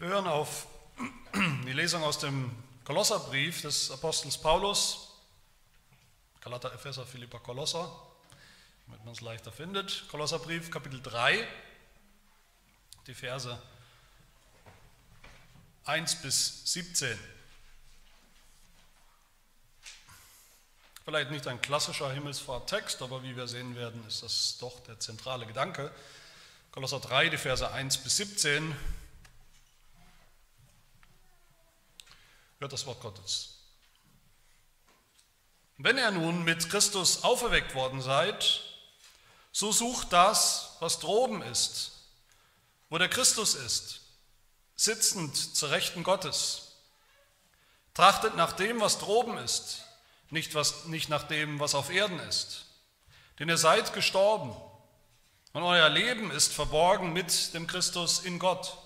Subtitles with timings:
[0.00, 0.66] Wir hören auf
[1.34, 2.50] die Lesung aus dem
[2.84, 5.10] Kolosserbrief des Apostels Paulus,
[6.40, 7.94] Galater, Epheser, Philippa, Kolosser,
[8.86, 10.08] damit man es leichter findet.
[10.10, 11.46] Kolosserbrief, Kapitel 3,
[13.08, 13.60] die Verse
[15.84, 17.18] 1 bis 17.
[21.04, 25.44] Vielleicht nicht ein klassischer Himmelsfahrttext, aber wie wir sehen werden, ist das doch der zentrale
[25.44, 25.92] Gedanke.
[26.72, 28.74] Kolosser 3, die Verse 1 bis 17
[32.60, 33.56] hört das Wort Gottes.
[35.78, 38.62] Wenn ihr nun mit Christus auferweckt worden seid,
[39.50, 41.92] so sucht das, was droben ist,
[42.90, 44.02] wo der Christus ist,
[44.76, 46.76] sitzend zur Rechten Gottes.
[47.94, 49.82] Trachtet nach dem, was droben ist,
[50.28, 52.66] nicht, was, nicht nach dem, was auf Erden ist.
[53.38, 54.54] Denn ihr seid gestorben
[55.52, 58.76] und euer Leben ist verborgen mit dem Christus in Gott.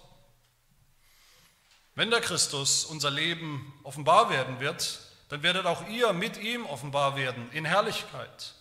[1.94, 7.16] Wenn der Christus unser Leben offenbar werden wird, dann werdet auch ihr mit ihm offenbar
[7.16, 8.54] werden in Herrlichkeit.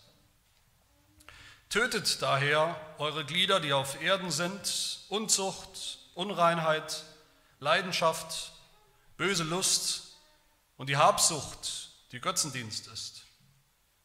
[1.69, 7.03] Tötet daher eure Glieder, die auf Erden sind, Unzucht, Unreinheit,
[7.59, 8.51] Leidenschaft,
[9.17, 10.17] böse Lust
[10.77, 13.23] und die Habsucht, die Götzendienst ist.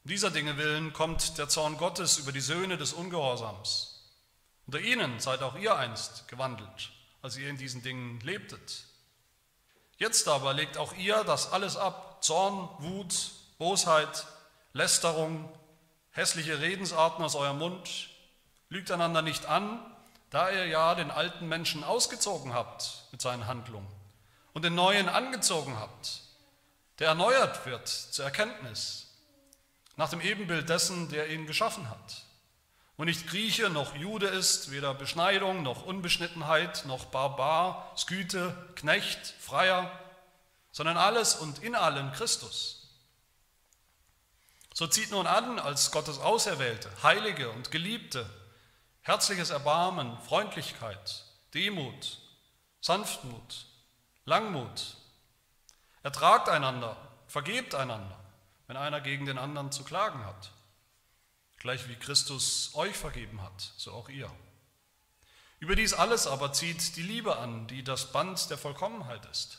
[0.04, 4.08] Um dieser Dinge willen kommt der Zorn Gottes über die Söhne des Ungehorsams.
[4.66, 6.90] Unter ihnen seid auch ihr einst gewandelt,
[7.20, 8.87] als ihr in diesen Dingen lebtet.
[9.98, 14.26] Jetzt aber legt auch ihr das alles ab, Zorn, Wut, Bosheit,
[14.72, 15.48] Lästerung,
[16.12, 18.08] hässliche Redensarten aus eurem Mund,
[18.68, 19.80] lügt einander nicht an,
[20.30, 23.88] da ihr ja den alten Menschen ausgezogen habt mit seinen Handlungen
[24.52, 26.20] und den neuen angezogen habt,
[27.00, 29.08] der erneuert wird zur Erkenntnis,
[29.96, 32.22] nach dem Ebenbild dessen, der ihn geschaffen hat.
[32.98, 39.88] Und nicht Grieche noch Jude ist, weder Beschneidung noch Unbeschnittenheit noch Barbar, Sküte, Knecht, Freier,
[40.72, 42.88] sondern alles und in allem Christus.
[44.74, 48.28] So zieht nun an als Gottes Auserwählte, Heilige und Geliebte,
[49.02, 51.24] herzliches Erbarmen, Freundlichkeit,
[51.54, 52.18] Demut,
[52.80, 53.66] Sanftmut,
[54.24, 54.96] Langmut.
[56.02, 56.96] Ertragt einander,
[57.28, 58.18] vergebt einander,
[58.66, 60.50] wenn einer gegen den anderen zu klagen hat
[61.58, 64.30] gleich wie Christus euch vergeben hat, so auch ihr.
[65.60, 69.58] Über dies alles aber zieht die Liebe an, die das Band der Vollkommenheit ist.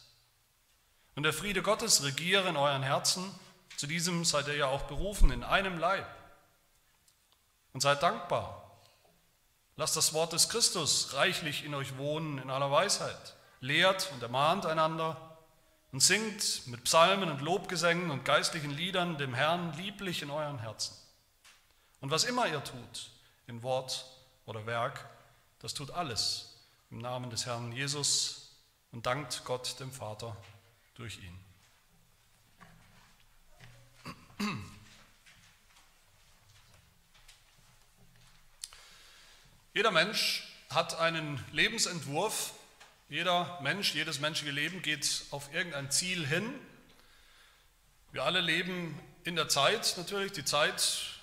[1.16, 3.30] Und der Friede Gottes regiere in euren Herzen,
[3.76, 6.08] zu diesem seid ihr ja auch berufen, in einem Leib.
[7.74, 8.80] Und seid dankbar.
[9.76, 13.36] Lasst das Wort des Christus reichlich in euch wohnen in aller Weisheit.
[13.60, 15.38] Lehrt und ermahnt einander
[15.92, 20.96] und singt mit Psalmen und Lobgesängen und geistlichen Liedern dem Herrn lieblich in euren Herzen
[22.02, 23.12] und was immer ihr tut,
[23.48, 24.06] in Wort
[24.46, 25.10] oder Werk,
[25.60, 26.56] das tut alles
[26.92, 28.56] im Namen des Herrn Jesus
[28.92, 30.36] und dankt Gott dem Vater
[30.96, 31.40] durch ihn.
[39.74, 42.54] Jeder Mensch hat einen Lebensentwurf.
[43.10, 46.54] Jeder Mensch, jedes menschliche Leben geht auf irgendein Ziel hin.
[48.12, 50.32] Wir alle leben in der Zeit natürlich.
[50.32, 51.19] Die Zeit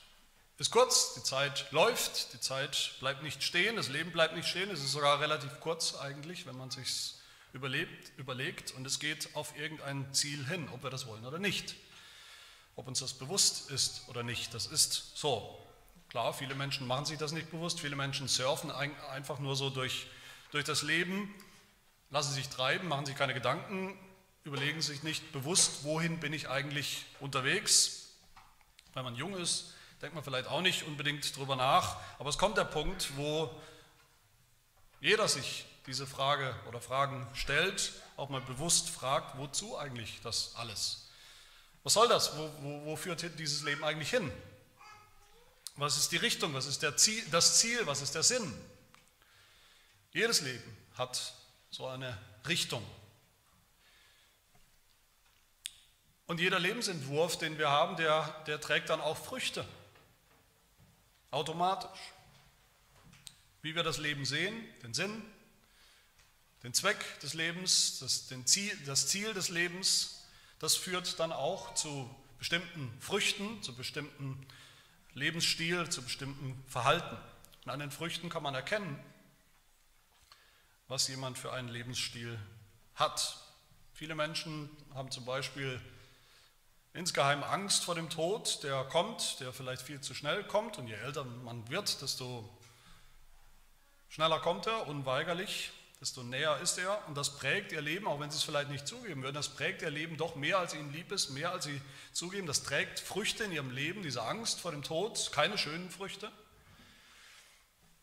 [0.58, 4.70] ist kurz, die Zeit läuft, die Zeit bleibt nicht stehen, das Leben bleibt nicht stehen,
[4.70, 7.14] es ist sogar relativ kurz eigentlich, wenn man sich
[7.52, 11.74] überlebt, überlegt und es geht auf irgendein Ziel hin, ob wir das wollen oder nicht.
[12.74, 15.58] Ob uns das bewusst ist oder nicht, das ist so.
[16.08, 20.06] Klar, viele Menschen machen sich das nicht bewusst, viele Menschen surfen einfach nur so durch,
[20.52, 21.34] durch das Leben,
[22.10, 23.98] lassen sich treiben, machen sich keine Gedanken,
[24.44, 28.14] überlegen sich nicht bewusst, wohin bin ich eigentlich unterwegs.
[28.94, 32.56] Wenn man jung ist, denkt man vielleicht auch nicht unbedingt drüber nach, aber es kommt
[32.56, 33.50] der Punkt, wo
[35.00, 41.08] jeder sich diese Frage oder Fragen stellt, auch mal bewusst fragt, wozu eigentlich das alles?
[41.84, 42.36] Was soll das?
[42.36, 44.32] Wo, wo, wo führt dieses Leben eigentlich hin?
[45.76, 46.54] Was ist die Richtung?
[46.54, 47.86] Was ist Ziel, das Ziel?
[47.86, 48.52] Was ist der Sinn?
[50.12, 51.34] Jedes Leben hat
[51.70, 52.82] so eine Richtung.
[56.26, 59.64] Und jeder Lebensentwurf, den wir haben, der, der trägt dann auch Früchte.
[61.36, 62.00] Automatisch.
[63.60, 65.22] Wie wir das Leben sehen, den Sinn,
[66.62, 70.24] den Zweck des Lebens, das, Ziel, das Ziel des Lebens,
[70.60, 74.46] das führt dann auch zu bestimmten Früchten, zu bestimmten
[75.12, 77.18] Lebensstil, zu bestimmten Verhalten.
[77.66, 78.98] Und an den Früchten kann man erkennen,
[80.88, 82.38] was jemand für einen Lebensstil
[82.94, 83.36] hat.
[83.92, 85.82] Viele Menschen haben zum Beispiel
[86.96, 90.78] insgeheim Angst vor dem Tod, der kommt, der vielleicht viel zu schnell kommt.
[90.78, 92.48] Und je älter man wird, desto
[94.08, 95.72] schneller kommt er, unweigerlich.
[96.00, 98.86] desto näher ist er und das prägt ihr Leben, auch wenn sie es vielleicht nicht
[98.86, 101.80] zugeben würden, das prägt ihr Leben doch mehr, als ihnen lieb ist, mehr als sie
[102.12, 102.46] zugeben.
[102.46, 106.30] Das trägt Früchte in ihrem Leben, diese Angst vor dem Tod, keine schönen Früchte.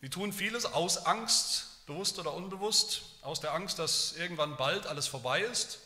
[0.02, 5.06] Die tun vieles aus Angst, bewusst oder unbewusst, aus der Angst, dass irgendwann bald alles
[5.06, 5.78] vorbei ist,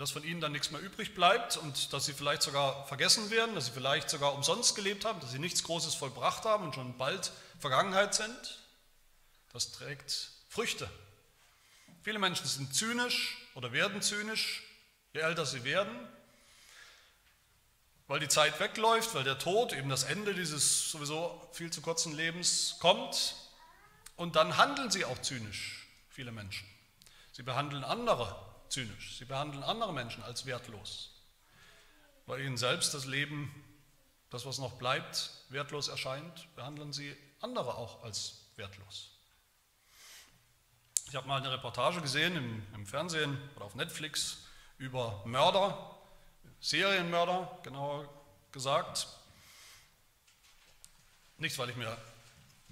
[0.00, 3.54] dass von ihnen dann nichts mehr übrig bleibt und dass sie vielleicht sogar vergessen werden,
[3.54, 6.96] dass sie vielleicht sogar umsonst gelebt haben, dass sie nichts Großes vollbracht haben und schon
[6.96, 8.60] bald Vergangenheit sind.
[9.52, 10.88] Das trägt Früchte.
[12.02, 14.62] Viele Menschen sind zynisch oder werden zynisch,
[15.12, 15.94] je älter sie werden,
[18.06, 22.16] weil die Zeit wegläuft, weil der Tod, eben das Ende dieses sowieso viel zu kurzen
[22.16, 23.34] Lebens kommt.
[24.16, 26.66] Und dann handeln sie auch zynisch, viele Menschen.
[27.32, 31.10] Sie behandeln andere zynisch, sie behandeln andere Menschen als wertlos,
[32.26, 33.52] weil ihnen selbst das Leben,
[34.30, 39.10] das was noch bleibt, wertlos erscheint, behandeln sie andere auch als wertlos.
[41.08, 44.44] Ich habe mal eine Reportage gesehen im, im, Fernsehen oder auf Netflix
[44.78, 45.96] über Mörder,
[46.60, 48.08] Serienmörder, genauer
[48.52, 49.08] gesagt.
[51.38, 51.96] Nicht, weil ich mir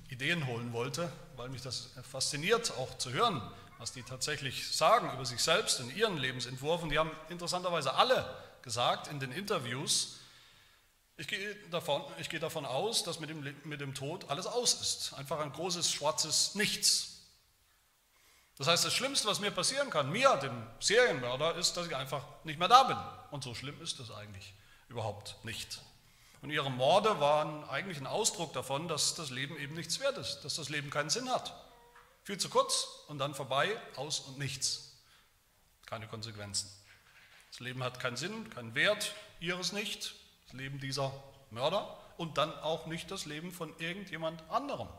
[0.08, 3.42] Ideen holen wollte, weil mich das fasziniert, auch zu hören,
[3.78, 6.90] was die tatsächlich sagen über sich selbst in ihren Lebensentwurfen.
[6.90, 8.28] Die haben interessanterweise alle
[8.62, 10.18] gesagt in den Interviews,
[11.20, 14.74] ich gehe davon, ich gehe davon aus, dass mit dem, mit dem Tod alles aus
[14.74, 15.14] ist.
[15.14, 17.16] Einfach ein großes schwarzes Nichts.
[18.56, 22.24] Das heißt, das Schlimmste, was mir passieren kann, mir, dem Serienmörder, ist, dass ich einfach
[22.44, 22.96] nicht mehr da bin.
[23.32, 24.54] Und so schlimm ist das eigentlich
[24.88, 25.80] überhaupt nicht.
[26.40, 30.42] Und ihre Morde waren eigentlich ein Ausdruck davon, dass das Leben eben nichts wert ist,
[30.42, 31.52] dass das Leben keinen Sinn hat.
[32.28, 34.92] Viel zu kurz und dann vorbei, aus und nichts.
[35.86, 36.70] Keine Konsequenzen.
[37.50, 40.14] Das Leben hat keinen Sinn, keinen Wert, ihres nicht,
[40.44, 41.10] das Leben dieser
[41.50, 44.90] Mörder und dann auch nicht das Leben von irgendjemand anderem.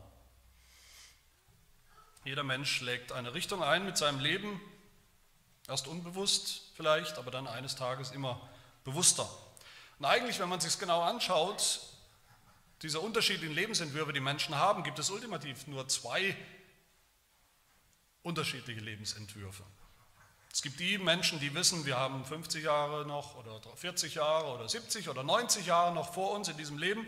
[2.25, 4.59] Jeder Mensch schlägt eine Richtung ein mit seinem Leben,
[5.67, 8.41] erst unbewusst vielleicht, aber dann eines Tages immer
[8.83, 9.29] bewusster.
[9.99, 11.81] Und eigentlich, wenn man sich genau anschaut,
[12.81, 16.35] diese unterschiedlichen Lebensentwürfe, die Menschen haben, gibt es ultimativ nur zwei
[18.23, 19.63] unterschiedliche Lebensentwürfe.
[20.51, 24.67] Es gibt die Menschen, die wissen, wir haben 50 Jahre noch oder 40 Jahre oder
[24.67, 27.05] 70 oder 90 Jahre noch vor uns in diesem Leben,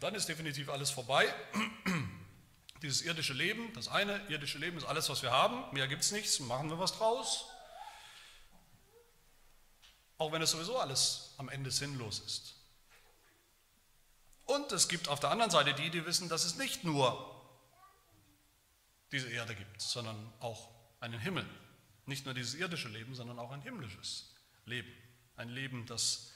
[0.00, 1.32] dann ist definitiv alles vorbei.
[2.82, 6.12] Dieses irdische Leben, das eine irdische Leben ist alles, was wir haben, mehr gibt es
[6.12, 7.46] nichts, machen wir was draus.
[10.16, 12.54] Auch wenn es sowieso alles am Ende sinnlos ist.
[14.46, 17.37] Und es gibt auf der anderen Seite die, die wissen, dass es nicht nur
[19.12, 20.68] diese Erde gibt, sondern auch
[21.00, 21.46] einen Himmel.
[22.06, 24.34] Nicht nur dieses irdische Leben, sondern auch ein himmlisches
[24.64, 24.92] Leben.
[25.36, 26.32] Ein Leben, das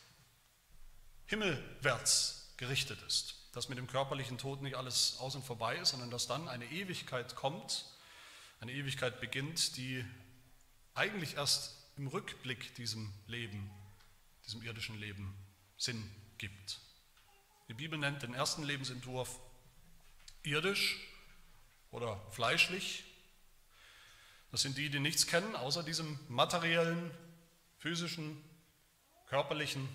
[1.26, 6.10] himmelwärts gerichtet ist dass mit dem körperlichen Tod nicht alles aus und vorbei ist, sondern
[6.10, 7.84] dass dann eine Ewigkeit kommt,
[8.60, 10.04] eine Ewigkeit beginnt, die
[10.94, 13.70] eigentlich erst im Rückblick diesem Leben,
[14.46, 15.34] diesem irdischen Leben
[15.76, 16.02] Sinn
[16.38, 16.80] gibt.
[17.68, 19.38] Die Bibel nennt den ersten Lebensentwurf
[20.42, 20.98] irdisch
[21.92, 23.04] oder fleischlich.
[24.50, 27.10] Das sind die, die nichts kennen, außer diesem materiellen,
[27.78, 28.42] physischen,
[29.28, 29.88] körperlichen,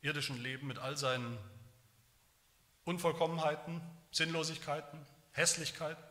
[0.00, 1.38] irdischen Leben mit all seinen
[2.84, 4.98] Unvollkommenheiten, Sinnlosigkeiten,
[5.32, 6.02] Hässlichkeiten.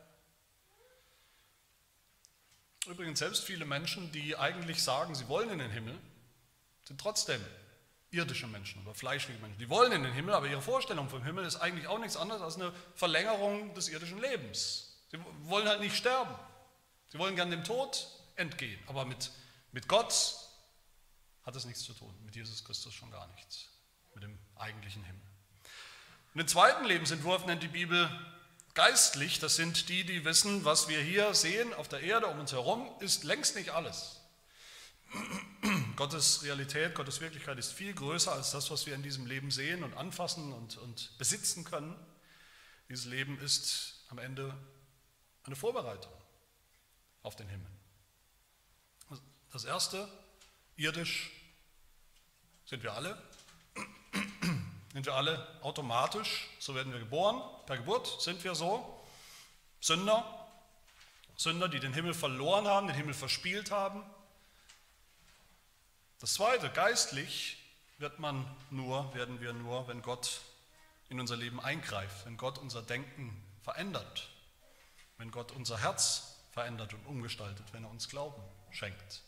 [2.86, 5.98] Übrigens, selbst viele Menschen, die eigentlich sagen, sie wollen in den Himmel,
[6.84, 7.40] sind trotzdem
[8.10, 9.58] irdische Menschen oder fleischliche Menschen.
[9.58, 12.42] Die wollen in den Himmel, aber ihre Vorstellung vom Himmel ist eigentlich auch nichts anderes
[12.42, 14.93] als eine Verlängerung des irdischen Lebens.
[15.14, 16.34] Sie wollen halt nicht sterben.
[17.10, 19.30] Sie wollen gern dem Tod entgehen, aber mit,
[19.70, 20.34] mit Gott
[21.44, 23.68] hat es nichts zu tun, mit Jesus Christus schon gar nichts,
[24.14, 25.22] mit dem eigentlichen Himmel.
[26.32, 28.10] Und den zweiten Lebensentwurf nennt die Bibel
[28.74, 29.38] geistlich.
[29.38, 32.90] Das sind die, die wissen, was wir hier sehen auf der Erde um uns herum,
[32.98, 34.20] ist längst nicht alles.
[35.94, 39.84] Gottes Realität, Gottes Wirklichkeit ist viel größer als das, was wir in diesem Leben sehen
[39.84, 41.94] und anfassen und, und besitzen können.
[42.88, 44.52] Dieses Leben ist am Ende
[45.44, 46.12] eine Vorbereitung
[47.22, 47.70] auf den Himmel.
[49.52, 50.08] Das erste,
[50.76, 51.30] irdisch
[52.66, 53.20] sind wir alle,
[54.92, 59.04] sind wir alle automatisch, so werden wir geboren, per Geburt sind wir so,
[59.80, 60.24] Sünder,
[61.36, 64.02] Sünder, die den Himmel verloren haben, den Himmel verspielt haben.
[66.20, 67.58] Das zweite, geistlich
[67.98, 70.40] wird man nur, werden wir nur, wenn Gott
[71.08, 74.28] in unser Leben eingreift, wenn Gott unser Denken verändert,
[75.18, 79.22] wenn Gott unser Herz verändert und umgestaltet, wenn er uns Glauben schenkt.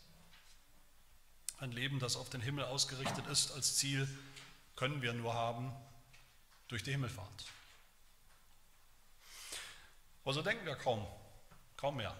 [1.59, 4.07] Ein Leben, das auf den Himmel ausgerichtet ist als Ziel
[4.75, 5.73] können wir nur haben
[6.67, 7.45] durch die Himmelfahrt.
[10.23, 11.05] Aber so denken wir kaum,
[11.77, 12.15] kaum mehr.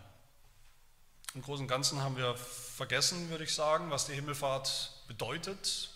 [1.34, 5.92] Im Großen und Ganzen haben wir vergessen, würde ich sagen, was die Himmelfahrt bedeutet.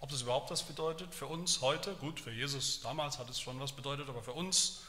[0.00, 1.94] Ob das überhaupt was bedeutet für uns heute.
[1.94, 4.82] Gut, für Jesus damals hat es schon was bedeutet, aber für uns,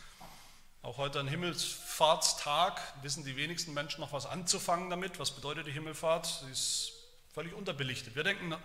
[0.81, 5.19] auch heute ein Himmelfahrtstag, wissen die wenigsten Menschen noch was anzufangen damit.
[5.19, 6.25] Was bedeutet die Himmelfahrt?
[6.25, 6.93] Sie ist
[7.33, 8.15] völlig unterbelichtet.
[8.15, 8.55] Wir denken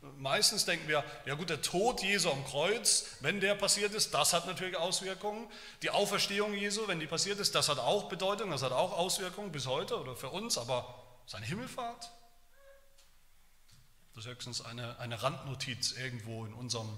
[0.00, 4.32] Meistens denken wir, ja gut, der Tod Jesu am Kreuz, wenn der passiert ist, das
[4.32, 5.50] hat natürlich Auswirkungen.
[5.82, 9.50] Die Auferstehung Jesu, wenn die passiert ist, das hat auch Bedeutung, das hat auch Auswirkungen
[9.50, 12.12] bis heute oder für uns, aber seine Himmelfahrt,
[14.14, 16.96] das ist höchstens eine, eine Randnotiz irgendwo in unserem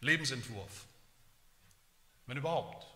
[0.00, 0.84] Lebensentwurf.
[2.26, 2.86] Wenn überhaupt.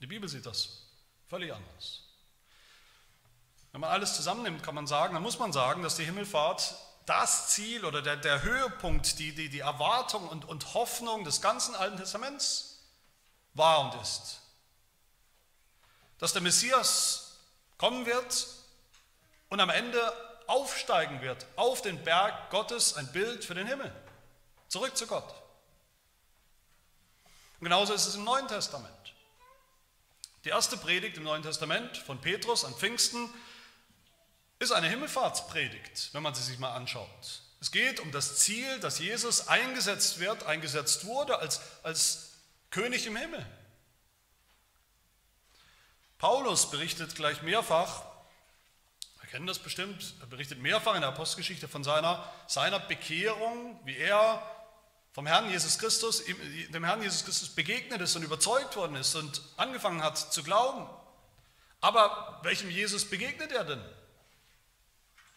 [0.00, 0.84] Die Bibel sieht das
[1.28, 2.02] völlig anders.
[3.72, 6.74] Wenn man alles zusammennimmt, kann man sagen, dann muss man sagen, dass die Himmelfahrt
[7.06, 11.74] das Ziel oder der, der Höhepunkt, die, die, die Erwartung und, und Hoffnung des ganzen
[11.74, 12.80] Alten Testaments
[13.54, 14.40] war und ist.
[16.18, 17.38] Dass der Messias
[17.78, 18.46] kommen wird
[19.48, 20.12] und am Ende
[20.46, 23.92] aufsteigen wird auf den Berg Gottes, ein Bild für den Himmel,
[24.68, 25.34] zurück zu Gott.
[27.60, 28.97] Und genauso ist es im Neuen Testament.
[30.48, 33.28] Die erste Predigt im Neuen Testament von Petrus an Pfingsten
[34.58, 37.42] ist eine Himmelfahrtspredigt, wenn man sie sich mal anschaut.
[37.60, 42.32] Es geht um das Ziel, dass Jesus eingesetzt wird, eingesetzt wurde als, als
[42.70, 43.44] König im Himmel.
[46.16, 48.04] Paulus berichtet gleich mehrfach,
[49.20, 53.98] wir kennen das bestimmt, er berichtet mehrfach in der Apostelgeschichte von seiner, seiner Bekehrung, wie
[53.98, 54.57] er
[55.18, 59.42] vom Herrn Jesus Christus, dem Herrn Jesus Christus begegnet ist und überzeugt worden ist und
[59.56, 60.88] angefangen hat zu glauben.
[61.80, 63.82] Aber welchem Jesus begegnet er denn?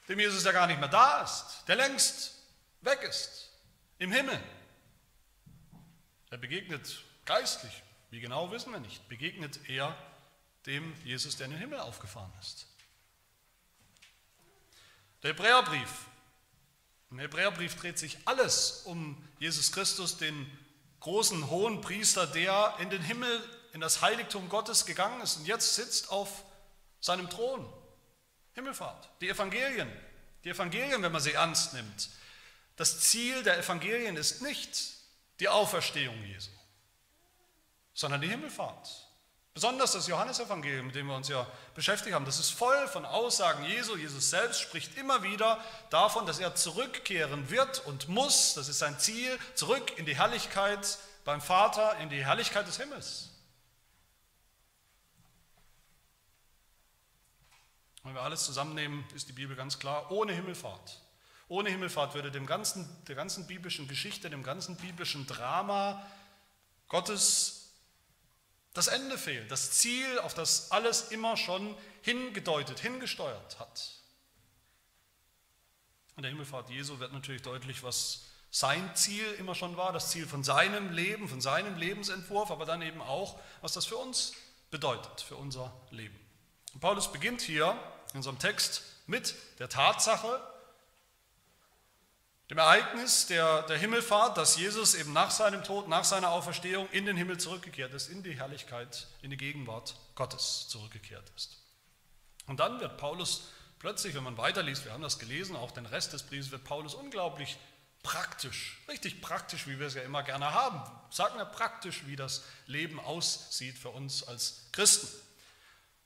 [0.07, 2.35] dem Jesus ja gar nicht mehr da ist, der längst
[2.81, 3.49] weg ist,
[3.97, 4.39] im Himmel.
[6.29, 9.97] Er begegnet geistlich, wie genau wissen wir nicht, begegnet er
[10.67, 12.67] dem Jesus, der in den Himmel aufgefahren ist.
[15.23, 16.05] Der Hebräerbrief.
[17.11, 20.49] Im Hebräerbrief dreht sich alles um Jesus Christus, den
[21.01, 25.75] großen hohen Priester, der in den Himmel, in das Heiligtum Gottes gegangen ist und jetzt
[25.75, 26.45] sitzt auf
[27.01, 27.71] seinem Thron.
[28.53, 29.91] Himmelfahrt, die Evangelien.
[30.43, 32.09] Die Evangelien, wenn man sie ernst nimmt.
[32.77, 34.93] Das Ziel der Evangelien ist nicht
[35.39, 36.51] die Auferstehung Jesu,
[37.93, 39.00] sondern die Himmelfahrt.
[39.53, 43.65] Besonders das Johannesevangelium, mit dem wir uns ja beschäftigt haben, das ist voll von Aussagen
[43.65, 43.97] Jesu.
[43.97, 48.97] Jesus selbst spricht immer wieder davon, dass er zurückkehren wird und muss, das ist sein
[48.97, 53.29] Ziel, zurück in die Herrlichkeit beim Vater, in die Herrlichkeit des Himmels.
[58.03, 61.01] Wenn wir alles zusammennehmen, ist die Bibel ganz klar, ohne Himmelfahrt.
[61.49, 66.01] Ohne Himmelfahrt würde dem ganzen, der ganzen biblischen Geschichte, dem ganzen biblischen Drama
[66.87, 67.60] Gottes
[68.73, 73.91] das Ende fehlen, das Ziel, auf das alles immer schon hingedeutet, hingesteuert hat.
[76.15, 80.27] An der Himmelfahrt Jesu wird natürlich deutlich, was sein Ziel immer schon war, das Ziel
[80.27, 84.33] von seinem Leben, von seinem Lebensentwurf, aber dann eben auch, was das für uns
[84.69, 86.19] bedeutet, für unser Leben.
[86.73, 87.77] Und Paulus beginnt hier
[88.11, 90.41] in unserem Text mit der Tatsache,
[92.51, 97.05] dem Ereignis der, der Himmelfahrt, dass Jesus eben nach seinem Tod, nach seiner Auferstehung in
[97.05, 101.57] den Himmel zurückgekehrt ist, in die Herrlichkeit, in die Gegenwart Gottes zurückgekehrt ist.
[102.47, 103.47] Und dann wird Paulus
[103.79, 106.93] plötzlich, wenn man weiterliest, wir haben das gelesen, auch den Rest des Briefes, wird Paulus
[106.93, 107.57] unglaublich
[108.03, 110.81] praktisch, richtig praktisch, wie wir es ja immer gerne haben.
[111.09, 115.07] Sagen wir praktisch, wie das Leben aussieht für uns als Christen.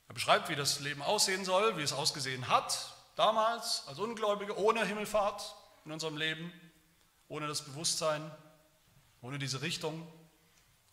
[0.07, 4.85] Er beschreibt, wie das Leben aussehen soll, wie es ausgesehen hat damals als Ungläubige, ohne
[4.85, 6.51] Himmelfahrt in unserem Leben,
[7.27, 8.29] ohne das Bewusstsein,
[9.21, 10.07] ohne diese Richtung.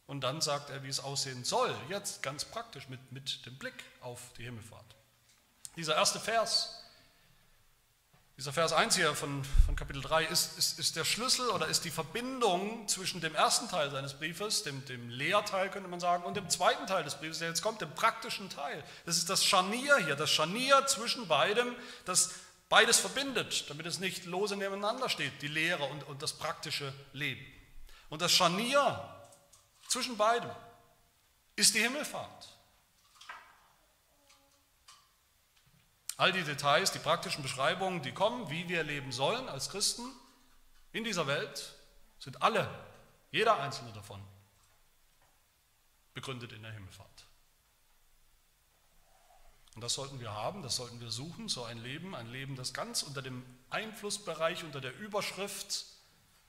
[0.07, 3.85] Und dann sagt er, wie es aussehen soll, jetzt ganz praktisch mit, mit dem Blick
[4.01, 4.97] auf die Himmelfahrt.
[5.77, 6.83] Dieser erste Vers
[8.39, 11.85] dieser Vers 1 hier von, von Kapitel 3 ist, ist, ist, der Schlüssel oder ist
[11.85, 16.37] die Verbindung zwischen dem ersten Teil seines Briefes, dem, dem Lehrteil könnte man sagen, und
[16.37, 18.83] dem zweiten Teil des Briefes, der jetzt kommt, dem praktischen Teil.
[19.05, 21.73] Das ist das Scharnier hier, das Scharnier zwischen beidem,
[22.07, 22.35] das
[22.73, 27.45] beides verbindet, damit es nicht lose nebeneinander steht, die Lehre und, und das praktische Leben.
[28.09, 29.29] Und das Scharnier
[29.89, 30.51] zwischen beidem
[31.55, 32.49] ist die Himmelfahrt.
[36.17, 40.11] All die Details, die praktischen Beschreibungen, die kommen, wie wir leben sollen als Christen
[40.93, 41.75] in dieser Welt,
[42.21, 42.67] sind alle,
[43.33, 44.25] jeder einzelne davon,
[46.15, 47.27] begründet in der Himmelfahrt.
[49.75, 52.75] Und das sollten wir haben, das sollten wir suchen, so ein Leben, ein Leben, das
[52.75, 55.87] ganz unter dem Einflussbereich, unter der Überschrift,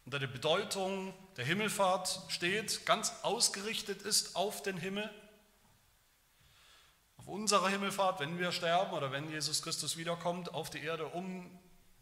[0.06, 5.10] unter der Bedeutung der Himmelfahrt steht, ganz ausgerichtet ist auf den Himmel
[7.24, 11.50] auf unserer Himmelfahrt, wenn wir sterben oder wenn Jesus Christus wiederkommt auf die Erde, um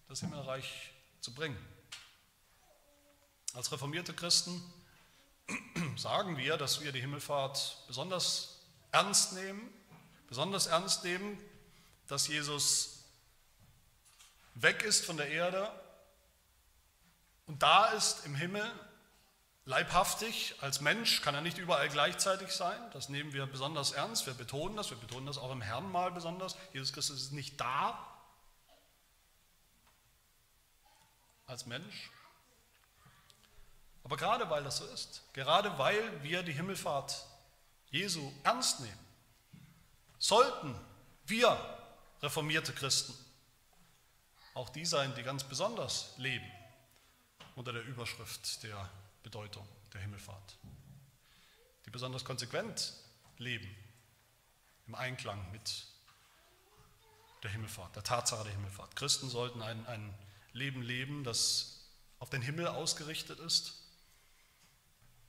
[0.08, 1.58] das Himmelreich zu bringen.
[3.54, 4.64] Als reformierte Christen
[5.96, 8.62] sagen wir, dass wir die Himmelfahrt besonders
[8.92, 9.72] ernst nehmen,
[10.32, 11.38] besonders ernst nehmen,
[12.08, 13.04] dass Jesus
[14.54, 15.70] weg ist von der Erde
[17.48, 18.64] und da ist im Himmel
[19.66, 22.80] leibhaftig, als Mensch kann er nicht überall gleichzeitig sein.
[22.94, 24.26] Das nehmen wir besonders ernst.
[24.26, 24.90] Wir betonen das.
[24.90, 26.56] Wir betonen das auch im Herrn mal besonders.
[26.72, 28.00] Jesus Christus ist nicht da
[31.46, 32.10] als Mensch.
[34.06, 37.28] Aber gerade weil das so ist, gerade weil wir die Himmelfahrt
[37.90, 39.11] Jesu ernst nehmen,
[40.22, 40.80] sollten
[41.26, 41.58] wir
[42.22, 43.14] reformierte Christen
[44.54, 46.50] auch die sein, die ganz besonders leben
[47.56, 48.90] unter der Überschrift der
[49.24, 50.58] Bedeutung der Himmelfahrt,
[51.86, 52.94] die besonders konsequent
[53.38, 53.76] leben
[54.88, 55.86] im Einklang mit
[57.44, 58.96] der Himmelfahrt, der Tatsache der Himmelfahrt.
[58.96, 60.14] Christen sollten ein, ein
[60.54, 63.74] Leben leben, das auf den Himmel ausgerichtet ist.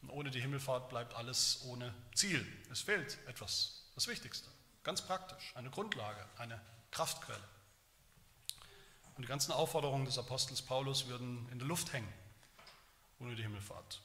[0.02, 2.44] Und ohne die Himmelfahrt bleibt alles ohne Ziel.
[2.70, 4.48] Es fehlt etwas, das Wichtigste,
[4.84, 6.60] ganz praktisch, eine Grundlage, eine
[6.90, 7.38] Kraftquelle.
[9.16, 12.12] Und die ganzen Aufforderungen des Apostels Paulus würden in der Luft hängen
[13.22, 14.00] ohne die Himmelfahrt.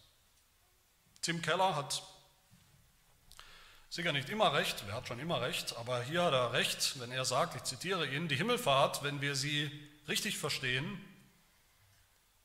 [1.22, 2.04] Tim Keller hat
[3.90, 7.12] sicher nicht immer recht, er hat schon immer recht, aber hier hat er recht, wenn
[7.12, 9.72] er sagt, ich zitiere ihn, die Himmelfahrt, wenn wir sie
[10.08, 11.04] richtig verstehen,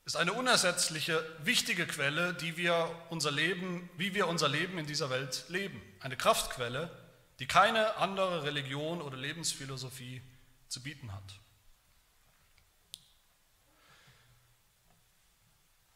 [0.04, 5.10] ist eine unersetzliche, wichtige Quelle, die wir unser Leben, wie wir unser Leben in dieser
[5.10, 5.80] Welt leben.
[6.00, 6.90] Eine Kraftquelle,
[7.42, 10.22] die keine andere Religion oder Lebensphilosophie
[10.68, 11.40] zu bieten hat.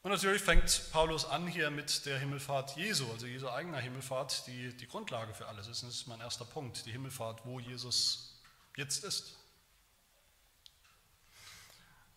[0.02, 4.76] Und natürlich fängt Paulus an hier mit der Himmelfahrt Jesu, also Jesu eigener Himmelfahrt, die
[4.76, 5.84] die Grundlage für alles ist.
[5.84, 8.40] Das ist mein erster Punkt, die Himmelfahrt, wo Jesus
[8.76, 9.36] jetzt ist.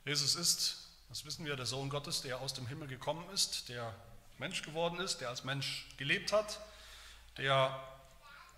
[0.05, 3.93] Jesus ist, das wissen wir, der Sohn Gottes, der aus dem Himmel gekommen ist, der
[4.39, 6.59] Mensch geworden ist, der als Mensch gelebt hat,
[7.37, 7.98] der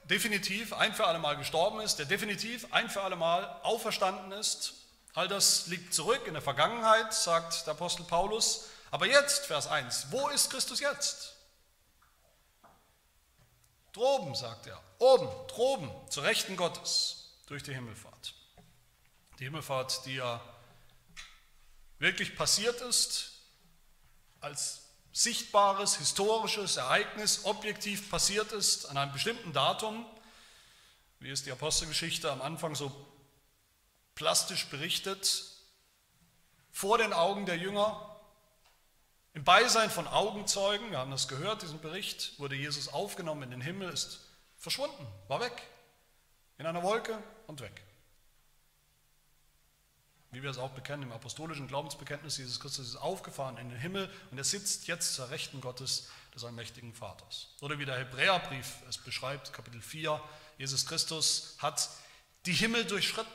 [0.06, 4.74] definitiv ein für alle Mal gestorben ist, der definitiv ein für alle Mal auferstanden ist.
[5.14, 8.70] All das liegt zurück in der Vergangenheit, sagt der Apostel Paulus.
[8.92, 11.36] Aber jetzt, Vers 1, wo ist Christus jetzt?
[13.94, 18.34] Droben, sagt er, oben, droben, zur Rechten Gottes, durch die Himmelfahrt.
[19.40, 20.42] Die Himmelfahrt, die ja
[22.00, 23.32] wirklich passiert ist,
[24.40, 24.81] als
[25.12, 30.06] sichtbares, historisches Ereignis, objektiv passiert ist, an einem bestimmten Datum,
[31.20, 32.92] wie es die Apostelgeschichte am Anfang so
[34.16, 35.46] plastisch berichtet,
[36.72, 38.08] vor den Augen der Jünger,
[39.34, 43.62] im Beisein von Augenzeugen, wir haben das gehört, diesen Bericht, wurde Jesus aufgenommen in den
[43.62, 44.20] Himmel, ist
[44.58, 45.62] verschwunden, war weg,
[46.58, 47.82] in einer Wolke und weg.
[50.32, 54.10] Wie wir es auch bekennen im apostolischen Glaubensbekenntnis, Jesus Christus ist aufgefahren in den Himmel
[54.32, 57.50] und er sitzt jetzt zur Rechten Gottes des allmächtigen Vaters.
[57.60, 60.22] Oder wie der Hebräerbrief es beschreibt, Kapitel 4,
[60.58, 61.90] Jesus Christus hat
[62.46, 63.32] die Himmel durchschritten.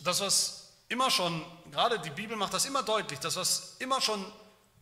[0.00, 4.22] Das, was immer schon, gerade die Bibel macht das immer deutlich, dass was immer schon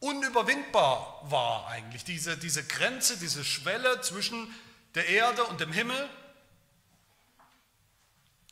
[0.01, 4.53] unüberwindbar war eigentlich, diese, diese Grenze, diese Schwelle zwischen
[4.94, 6.09] der Erde und dem Himmel,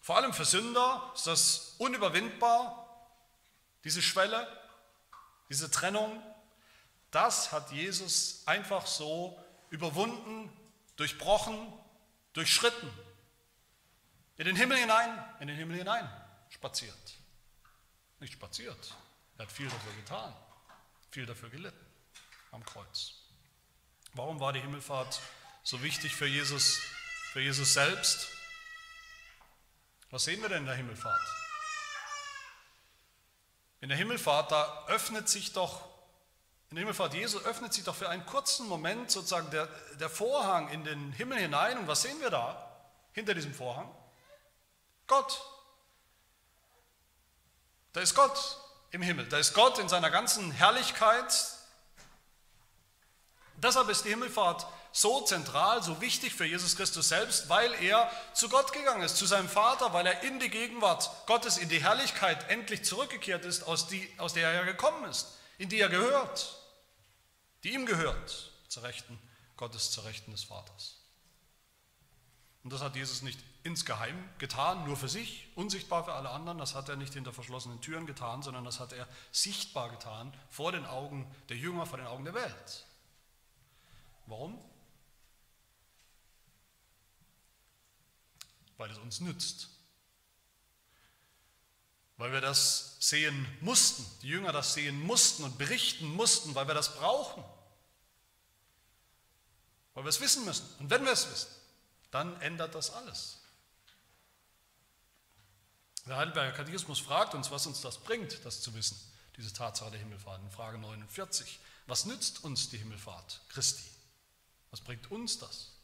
[0.08, 3.12] vor allem für Sünder ist das unüberwindbar,
[3.84, 4.48] diese Schwelle,
[5.50, 6.22] diese Trennung,
[7.10, 10.50] das hat Jesus einfach so überwunden,
[10.96, 11.70] durchbrochen,
[12.32, 12.90] durchschritten,
[14.38, 16.10] in den Himmel hinein, in den Himmel hinein
[16.48, 17.18] spaziert
[18.18, 18.94] nicht spaziert.
[19.36, 20.34] Er hat viel dafür getan,
[21.10, 21.86] viel dafür gelitten
[22.52, 23.12] am Kreuz.
[24.14, 25.20] Warum war die Himmelfahrt
[25.64, 26.80] so wichtig für Jesus,
[27.34, 28.37] für Jesus selbst?
[30.10, 31.20] Was sehen wir denn in der Himmelfahrt?
[33.80, 35.84] In der Himmelfahrt, da öffnet sich doch,
[36.70, 39.66] in der Himmelfahrt Jesu öffnet sich doch für einen kurzen Moment sozusagen der,
[40.00, 41.78] der Vorhang in den Himmel hinein.
[41.78, 42.70] Und was sehen wir da
[43.12, 43.88] hinter diesem Vorhang?
[45.06, 45.42] Gott,
[47.92, 48.58] da ist Gott
[48.90, 51.32] im Himmel, da ist Gott in seiner ganzen Herrlichkeit.
[53.56, 54.66] Deshalb ist die Himmelfahrt
[55.00, 59.26] so zentral, so wichtig für Jesus Christus selbst, weil er zu Gott gegangen ist, zu
[59.26, 63.86] seinem Vater, weil er in die Gegenwart Gottes, in die Herrlichkeit endlich zurückgekehrt ist, aus,
[63.86, 66.58] die, aus der er gekommen ist, in die er gehört,
[67.62, 69.18] die ihm gehört, zur Rechten
[69.56, 70.96] Gottes, zur Rechten des Vaters.
[72.64, 76.58] Und das hat Jesus nicht insgeheim getan, nur für sich, unsichtbar für alle anderen.
[76.58, 80.72] Das hat er nicht hinter verschlossenen Türen getan, sondern das hat er sichtbar getan vor
[80.72, 82.86] den Augen der Jünger, vor den Augen der Welt.
[84.26, 84.58] Warum?
[88.78, 89.68] Weil es uns nützt.
[92.16, 96.74] Weil wir das sehen mussten, die Jünger das sehen mussten und berichten mussten, weil wir
[96.74, 97.44] das brauchen.
[99.94, 100.66] Weil wir es wissen müssen.
[100.78, 101.48] Und wenn wir es wissen,
[102.10, 103.38] dann ändert das alles.
[106.06, 108.98] Der Heidelberger Katechismus fragt uns, was uns das bringt, das zu wissen,
[109.36, 110.42] diese Tatsache der Himmelfahrt.
[110.42, 111.60] In Frage 49.
[111.86, 113.84] Was nützt uns die Himmelfahrt Christi?
[114.70, 115.77] Was bringt uns das?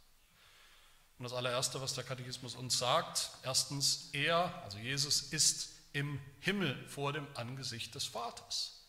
[1.18, 6.88] Und das allererste, was der Katechismus uns sagt, erstens, er, also Jesus, ist im Himmel
[6.88, 8.81] vor dem Angesicht des Vaters.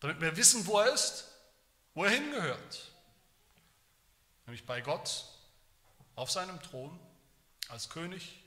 [0.00, 1.28] Damit wir wissen, wo er ist,
[1.94, 2.90] wo er hingehört.
[4.46, 5.24] Nämlich bei Gott
[6.14, 6.98] auf seinem Thron,
[7.68, 8.42] als König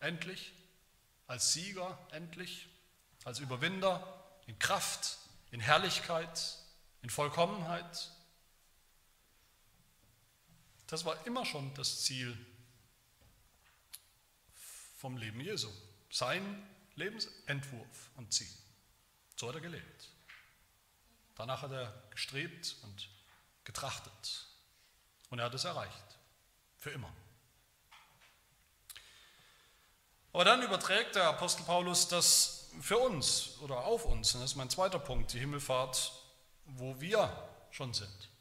[0.00, 0.52] endlich,
[1.26, 2.68] als Sieger endlich,
[3.24, 4.06] als Überwinder
[4.46, 5.18] in Kraft,
[5.50, 6.58] in Herrlichkeit,
[7.02, 8.10] in Vollkommenheit.
[10.92, 12.36] Das war immer schon das Ziel
[14.98, 15.70] vom Leben Jesu,
[16.10, 18.54] sein Lebensentwurf und Ziel.
[19.36, 20.10] So hat er gelebt.
[21.34, 23.08] Danach hat er gestrebt und
[23.64, 24.46] getrachtet.
[25.30, 26.18] Und er hat es erreicht.
[26.76, 27.10] Für immer.
[30.34, 34.34] Aber dann überträgt der Apostel Paulus das für uns oder auf uns.
[34.34, 36.12] Und das ist mein zweiter Punkt, die Himmelfahrt,
[36.66, 38.31] wo wir schon sind.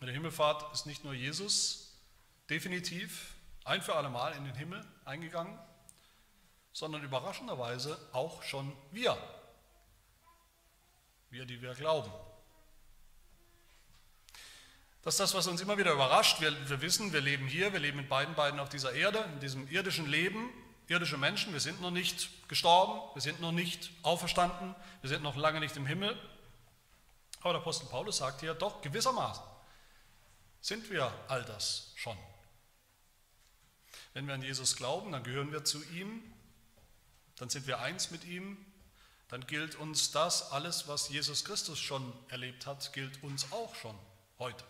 [0.00, 1.98] Mit der Himmelfahrt ist nicht nur Jesus
[2.48, 3.34] definitiv
[3.64, 5.58] ein für alle Mal in den Himmel eingegangen,
[6.72, 9.16] sondern überraschenderweise auch schon wir.
[11.28, 12.10] Wir, die wir glauben.
[15.02, 16.40] Das ist das, was uns immer wieder überrascht.
[16.40, 19.40] Wir, wir wissen, wir leben hier, wir leben mit beiden Beinen auf dieser Erde, in
[19.40, 20.50] diesem irdischen Leben,
[20.88, 21.52] irdische Menschen.
[21.52, 25.76] Wir sind noch nicht gestorben, wir sind noch nicht auferstanden, wir sind noch lange nicht
[25.76, 26.18] im Himmel.
[27.40, 29.49] Aber der Apostel Paulus sagt hier, doch gewissermaßen
[30.60, 32.16] sind wir all das schon.
[34.12, 36.22] Wenn wir an Jesus glauben, dann gehören wir zu ihm,
[37.36, 38.64] dann sind wir eins mit ihm,
[39.28, 43.96] dann gilt uns das, alles, was Jesus Christus schon erlebt hat, gilt uns auch schon
[44.38, 44.64] heute.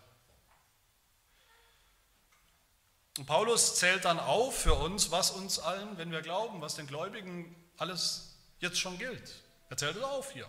[3.17, 6.87] Und Paulus zählt dann auf für uns, was uns allen, wenn wir glauben, was den
[6.87, 9.43] Gläubigen alles jetzt schon gilt.
[9.69, 10.47] Er zählt es auf hier.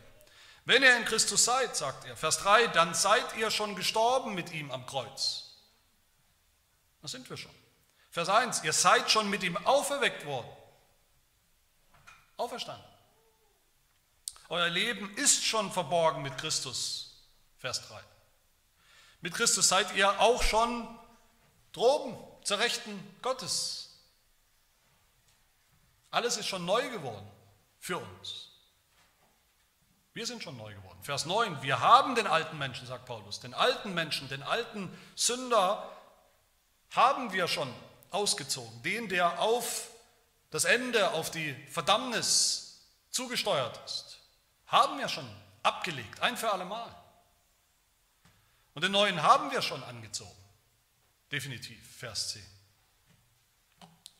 [0.64, 4.52] Wenn ihr in Christus seid, sagt er, Vers 3, dann seid ihr schon gestorben mit
[4.52, 5.50] ihm am Kreuz.
[7.00, 7.54] Das sind wir schon.
[8.10, 10.48] Vers 1, ihr seid schon mit ihm auferweckt worden.
[12.36, 12.86] Auferstanden.
[14.48, 17.24] Euer Leben ist schon verborgen mit Christus.
[17.58, 18.00] Vers 3.
[19.20, 20.86] Mit Christus seid ihr auch schon
[21.72, 23.98] droben zur Rechten Gottes.
[26.10, 27.26] Alles ist schon neu geworden
[27.80, 28.51] für uns.
[30.14, 30.98] Wir sind schon neu geworden.
[31.02, 35.90] Vers 9, wir haben den alten Menschen, sagt Paulus, den alten Menschen, den alten Sünder
[36.90, 37.72] haben wir schon
[38.10, 38.82] ausgezogen.
[38.82, 39.88] Den, der auf
[40.50, 44.18] das Ende, auf die Verdammnis zugesteuert ist,
[44.66, 45.28] haben wir schon
[45.62, 46.94] abgelegt, ein für alle Mal.
[48.74, 50.30] Und den neuen haben wir schon angezogen.
[51.30, 52.61] Definitiv, Vers 10.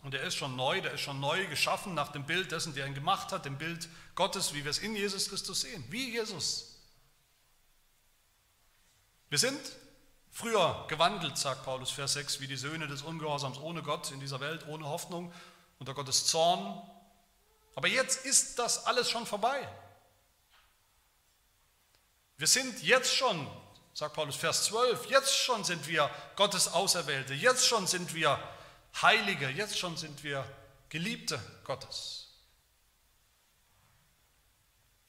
[0.02, 2.86] Und er ist schon neu, der ist schon neu geschaffen nach dem Bild dessen, der
[2.86, 6.80] ihn gemacht hat, dem Bild Gottes, wie wir es in Jesus Christus sehen, wie Jesus.
[9.30, 9.60] Wir sind
[10.30, 14.40] früher gewandelt, sagt Paulus Vers 6, wie die Söhne des Ungehorsams ohne Gott in dieser
[14.40, 15.32] Welt, ohne Hoffnung,
[15.78, 16.82] unter Gottes Zorn.
[17.76, 19.68] Aber jetzt ist das alles schon vorbei.
[22.38, 23.48] Wir sind jetzt schon
[23.94, 28.38] sagt Paulus Vers 12, jetzt schon sind wir Gottes Auserwählte, jetzt schon sind wir
[29.00, 30.44] Heilige, jetzt schon sind wir
[30.88, 32.28] Geliebte Gottes.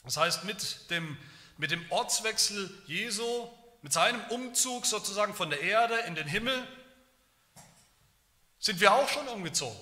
[0.04, 1.18] Das heißt, mit dem,
[1.58, 3.50] mit dem Ortswechsel Jesu,
[3.82, 6.68] mit seinem Umzug sozusagen von der Erde in den Himmel,
[8.60, 9.80] sind wir auch schon umgezogen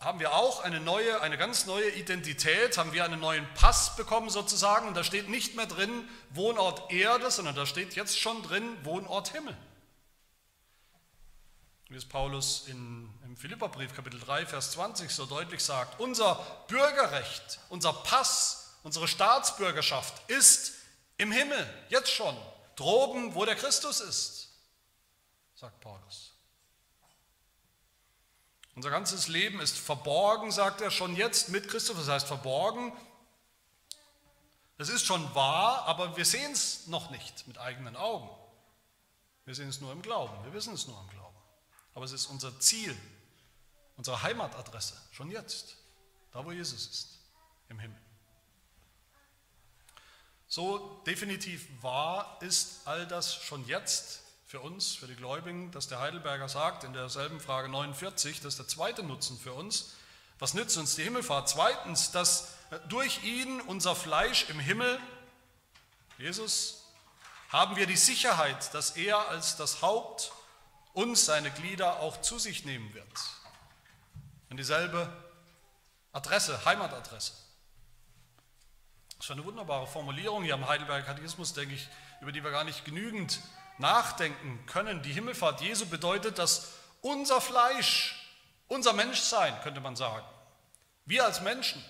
[0.00, 4.30] haben wir auch eine neue, eine ganz neue Identität, haben wir einen neuen Pass bekommen
[4.30, 8.64] sozusagen und da steht nicht mehr drin Wohnort Erde, sondern da steht jetzt schon drin
[8.82, 9.54] Wohnort Himmel.
[11.90, 16.36] Wie es Paulus in, im Philipperbrief Kapitel 3 Vers 20 so deutlich sagt, unser
[16.68, 20.74] Bürgerrecht, unser Pass, unsere Staatsbürgerschaft ist
[21.16, 22.36] im Himmel, jetzt schon,
[22.76, 24.50] droben, wo der Christus ist,
[25.56, 26.32] sagt Paulus.
[28.76, 31.96] Unser ganzes Leben ist verborgen, sagt er schon jetzt mit Christus.
[31.96, 32.92] Das heißt verborgen.
[34.78, 38.30] Es ist schon wahr, aber wir sehen es noch nicht mit eigenen Augen.
[39.44, 40.32] Wir sehen es nur im Glauben.
[40.44, 41.19] Wir wissen es nur im Glauben.
[41.94, 42.96] Aber es ist unser Ziel,
[43.96, 45.76] unsere Heimatadresse, schon jetzt,
[46.32, 47.18] da wo Jesus ist,
[47.68, 48.00] im Himmel.
[50.46, 56.00] So definitiv wahr ist all das schon jetzt für uns, für die Gläubigen, dass der
[56.00, 59.94] Heidelberger sagt in derselben Frage 49, das ist der zweite Nutzen für uns.
[60.40, 61.48] Was nützt uns die Himmelfahrt?
[61.48, 62.54] Zweitens, dass
[62.88, 64.98] durch ihn unser Fleisch im Himmel,
[66.18, 66.84] Jesus,
[67.50, 70.32] haben wir die Sicherheit, dass er als das Haupt
[70.92, 73.06] uns seine Glieder auch zu sich nehmen wird.
[74.48, 75.12] In dieselbe
[76.12, 77.32] Adresse, Heimatadresse.
[79.16, 81.88] Das ist eine wunderbare Formulierung hier am Heidelberger Katechismus, denke ich,
[82.20, 83.40] über die wir gar nicht genügend
[83.78, 85.02] nachdenken können.
[85.02, 88.16] Die Himmelfahrt Jesu bedeutet, dass unser Fleisch,
[88.68, 90.26] unser Menschsein, könnte man sagen,
[91.04, 91.84] wir als Menschen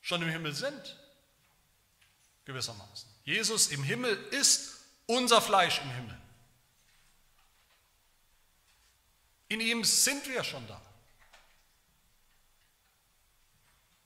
[0.00, 0.98] schon im Himmel sind,
[2.44, 3.08] gewissermaßen.
[3.24, 6.21] Jesus im Himmel ist unser Fleisch im Himmel.
[9.52, 10.80] In ihm sind wir schon da.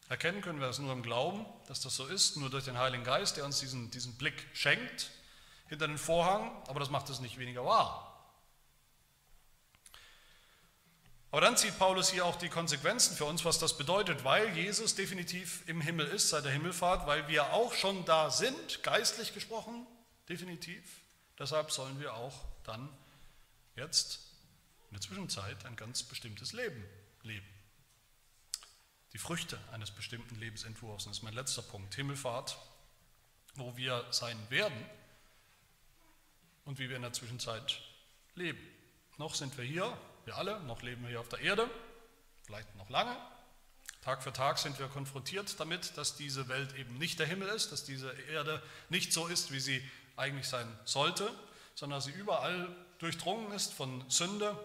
[0.09, 3.05] Erkennen können wir das nur im Glauben, dass das so ist, nur durch den Heiligen
[3.05, 5.13] Geist, der uns diesen, diesen Blick schenkt
[5.69, 8.13] hinter den Vorhang, aber das macht es nicht weniger wahr.
[11.31, 14.97] Aber dann zieht Paulus hier auch die Konsequenzen für uns, was das bedeutet, weil Jesus
[14.97, 19.87] definitiv im Himmel ist seit der Himmelfahrt, weil wir auch schon da sind, geistlich gesprochen,
[20.29, 20.83] definitiv.
[21.39, 22.89] Deshalb sollen wir auch dann
[23.77, 24.26] jetzt
[24.90, 26.85] in der Zwischenzeit ein ganz bestimmtes Leben
[27.22, 27.46] leben.
[29.12, 32.59] Die Früchte eines bestimmten Lebensentwurfs, das ist mein letzter Punkt, Himmelfahrt,
[33.55, 34.79] wo wir sein werden
[36.64, 37.81] und wie wir in der Zwischenzeit
[38.35, 38.61] leben.
[39.16, 39.96] Noch sind wir hier,
[40.27, 41.70] wir alle, noch leben wir hier auf der Erde,
[42.42, 43.16] vielleicht noch lange.
[44.03, 47.72] Tag für Tag sind wir konfrontiert damit, dass diese Welt eben nicht der Himmel ist,
[47.72, 49.83] dass diese Erde nicht so ist, wie sie
[50.16, 51.33] eigentlich sein sollte,
[51.75, 52.68] sondern sie überall
[52.99, 54.57] durchdrungen ist von Sünde,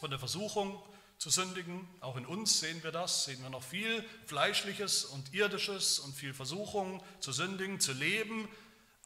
[0.00, 0.82] von der Versuchung
[1.18, 1.86] zu sündigen.
[2.00, 6.32] Auch in uns sehen wir das, sehen wir noch viel Fleischliches und Irdisches und viel
[6.32, 8.48] Versuchung zu sündigen, zu leben,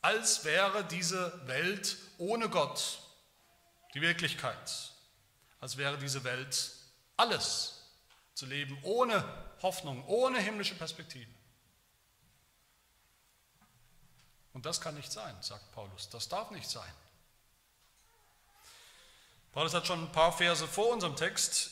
[0.00, 3.00] als wäre diese Welt ohne Gott
[3.94, 4.92] die Wirklichkeit,
[5.61, 6.70] als wäre diese Welt
[7.16, 7.83] alles
[8.35, 9.24] zu leben, ohne
[9.62, 11.30] Hoffnung, ohne himmlische Perspektive.
[14.52, 16.92] Und das kann nicht sein, sagt Paulus, das darf nicht sein.
[19.55, 21.71] Paulus hat schon ein paar Verse vor unserem Text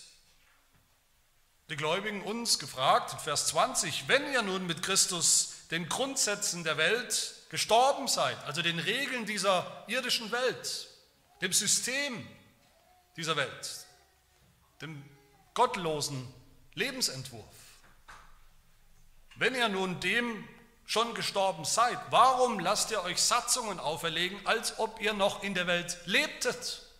[1.69, 7.35] die Gläubigen uns gefragt, Vers 20, wenn ihr nun mit Christus den Grundsätzen der Welt
[7.49, 10.89] gestorben seid, also den Regeln dieser irdischen Welt,
[11.41, 12.25] dem System
[13.17, 13.87] dieser Welt,
[14.81, 15.03] dem
[15.55, 16.33] gottlosen
[16.75, 17.57] Lebensentwurf.
[19.35, 20.47] Wenn ihr nun dem
[20.85, 25.67] schon gestorben seid, warum lasst ihr euch Satzungen auferlegen, als ob ihr noch in der
[25.67, 26.92] Welt lebtet?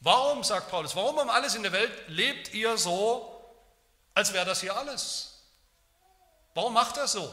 [0.00, 3.44] Warum, sagt Paulus, warum um alles in der Welt lebt ihr so,
[4.14, 5.42] als wäre das hier alles?
[6.54, 7.30] Warum macht er so?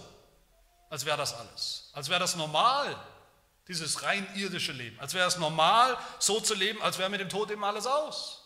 [0.89, 2.95] als wäre das alles, als wäre das normal,
[3.67, 7.30] dieses rein irdische Leben, als wäre es normal, so zu leben, als wäre mit dem
[7.30, 8.43] Tod eben alles aus.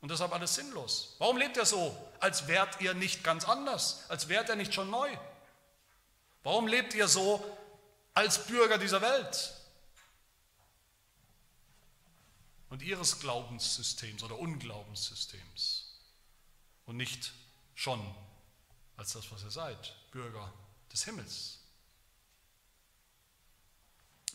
[0.00, 1.14] Und deshalb alles sinnlos.
[1.18, 4.88] Warum lebt er so, als wärt ihr nicht ganz anders, als wärt er nicht schon
[4.88, 5.10] neu?
[6.42, 7.44] Warum lebt ihr so
[8.14, 9.52] als Bürger dieser Welt
[12.70, 15.98] und ihres Glaubenssystems oder Unglaubenssystems
[16.86, 17.32] und nicht
[17.74, 18.00] schon
[18.96, 20.52] als das, was ihr seid, Bürger
[20.92, 21.58] des Himmels.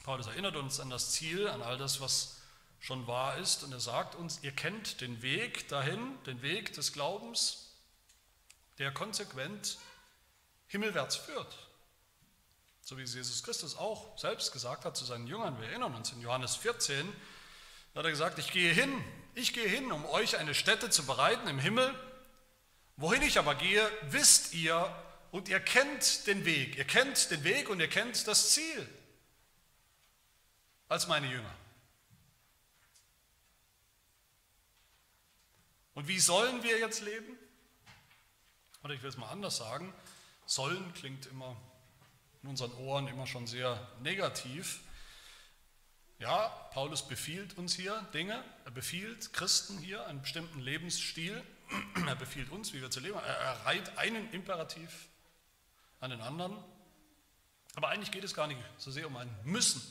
[0.04, 2.38] Paulus erinnert uns an das Ziel, an all das, was
[2.80, 6.94] schon wahr ist, und er sagt uns, ihr kennt den Weg dahin, den Weg des
[6.94, 7.72] Glaubens,
[8.78, 9.78] der konsequent
[10.68, 11.56] himmelwärts führt.
[12.82, 15.60] So wie es Jesus Christus auch selbst gesagt hat zu seinen Jüngern.
[15.60, 17.12] Wir erinnern uns in Johannes 14,
[17.96, 18.92] da hat er gesagt, ich gehe hin,
[19.36, 21.98] ich gehe hin, um euch eine Stätte zu bereiten im Himmel.
[22.98, 24.94] Wohin ich aber gehe, wisst ihr
[25.32, 26.76] und ihr kennt den Weg.
[26.76, 28.90] Ihr kennt den Weg und ihr kennt das Ziel
[30.90, 31.56] als meine Jünger.
[35.94, 37.38] Und wie sollen wir jetzt leben?
[38.84, 39.94] Oder ich will es mal anders sagen.
[40.46, 41.56] Sollen klingt immer
[42.44, 44.82] in unseren Ohren immer schon sehr negativ.
[46.20, 48.44] Ja, Paulus befiehlt uns hier Dinge.
[48.64, 51.44] Er befiehlt Christen hier einen bestimmten Lebensstil.
[52.08, 53.18] Er befiehlt uns, wie wir zu leben.
[53.18, 55.08] Er reiht einen Imperativ
[56.00, 56.56] an den anderen.
[57.76, 59.82] Aber eigentlich geht es gar nicht so sehr um ein Müssen.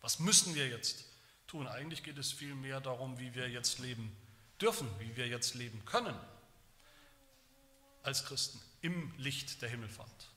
[0.00, 1.04] Was müssen wir jetzt
[1.46, 1.68] tun?
[1.68, 4.14] Eigentlich geht es vielmehr darum, wie wir jetzt leben
[4.60, 6.16] dürfen, wie wir jetzt leben können
[8.02, 10.33] als Christen im Licht der Himmelfahrt.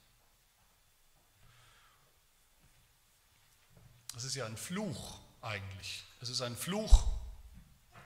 [4.14, 6.04] Das ist ja ein Fluch eigentlich.
[6.20, 7.06] Es ist ein Fluch,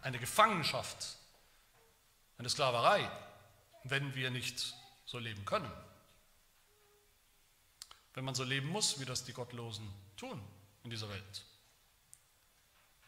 [0.02, 1.16] eine Gefangenschaft,
[2.38, 3.10] eine Sklaverei,
[3.84, 4.74] wenn wir nicht
[5.06, 5.70] so leben können.
[8.14, 10.40] wenn man so leben muss, wie das die Gottlosen tun
[10.84, 11.44] in dieser Welt.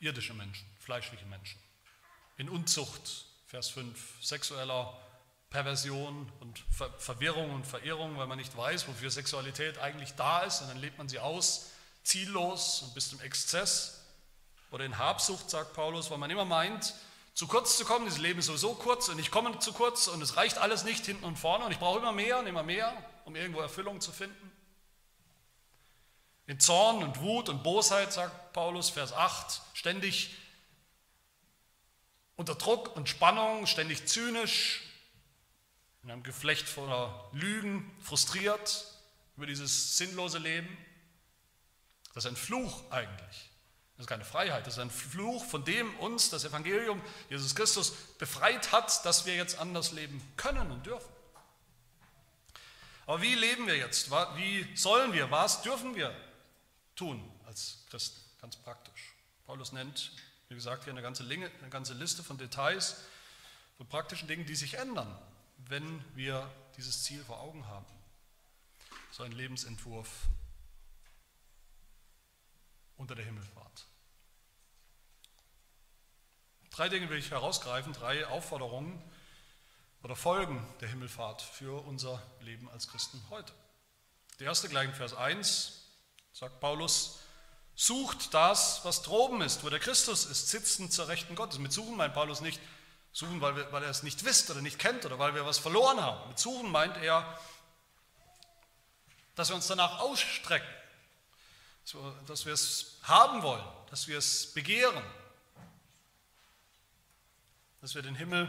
[0.01, 1.61] Irdische Menschen, fleischliche Menschen.
[2.37, 4.99] In Unzucht, Vers 5, sexueller
[5.51, 10.63] Perversion und Ver Verwirrung und Verirrung, weil man nicht weiß, wofür Sexualität eigentlich da ist,
[10.63, 11.71] und dann lebt man sie aus,
[12.05, 14.01] ziellos und bis zum Exzess.
[14.71, 16.95] Oder in Habsucht, sagt Paulus, weil man immer meint,
[17.35, 20.23] zu kurz zu kommen, dieses Leben ist sowieso kurz und ich komme zu kurz und
[20.23, 22.97] es reicht alles nicht hinten und vorne und ich brauche immer mehr und immer mehr,
[23.25, 24.53] um irgendwo Erfüllung zu finden.
[26.47, 30.31] In Zorn und Wut und Bosheit, sagt Paulus, Vers 8, ständig
[32.37, 34.83] unter Druck und Spannung, ständig zynisch,
[36.03, 38.87] in einem Geflecht voller Lügen, frustriert
[39.37, 40.69] über dieses sinnlose Leben.
[42.15, 43.51] Das ist ein Fluch eigentlich.
[43.97, 47.93] Das ist keine Freiheit, das ist ein Fluch, von dem uns das Evangelium Jesus Christus
[48.19, 51.13] befreit hat, dass wir jetzt anders leben können und dürfen.
[53.07, 54.11] Aber wie leben wir jetzt?
[54.11, 55.31] Wie sollen wir?
[55.31, 56.15] Was dürfen wir
[56.97, 58.21] tun als Christen?
[58.41, 59.15] Ganz praktisch.
[59.47, 60.13] Paulus nennt,
[60.49, 62.97] wie gesagt, hier eine ganze, Linge, eine ganze Liste von Details,
[63.77, 65.17] von praktischen Dingen, die sich ändern,
[65.69, 67.87] wenn wir dieses Ziel vor Augen haben.
[69.13, 70.11] So ein Lebensentwurf
[72.97, 73.87] unter der Himmelfahrt.
[76.71, 79.01] Drei Dinge will ich herausgreifen, drei Aufforderungen
[80.03, 83.53] oder Folgen der Himmelfahrt für unser Leben als Christen heute.
[84.41, 85.83] Der erste gleich in Vers 1
[86.33, 87.21] sagt Paulus,
[87.77, 91.59] sucht das, was droben ist, wo der Christus ist, sitzend zur Rechten Gottes.
[91.59, 92.61] Mit suchen meint Paulus nicht,
[93.13, 95.59] suchen, weil, wir, weil er es nicht wisst oder nicht kennt oder weil wir was
[95.59, 96.29] verloren haben.
[96.29, 97.39] Mit suchen meint er,
[99.37, 100.69] dass wir uns danach ausstrecken,
[102.27, 105.05] dass wir es haben wollen, dass wir es begehren,
[107.81, 108.49] dass wir den Himmel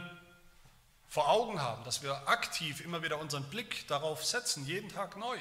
[1.08, 5.38] vor Augen haben, dass wir aktiv immer wieder unseren Blick darauf setzen, jeden Tag neu,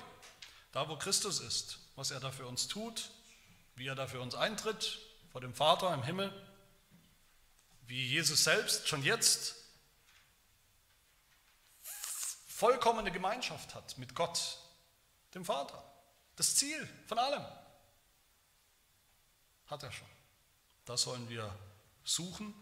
[0.74, 3.10] da wo Christus ist, was er da für uns tut,
[3.76, 5.00] wie er da für uns eintritt
[5.32, 6.32] vor dem Vater im Himmel,
[7.88, 9.56] wie Jesus selbst schon jetzt
[12.48, 14.60] vollkommene Gemeinschaft hat mit Gott,
[15.34, 15.84] dem Vater.
[16.36, 17.46] Das Ziel von allem
[19.68, 20.08] hat er schon.
[20.86, 21.54] Das sollen wir
[22.04, 22.54] suchen.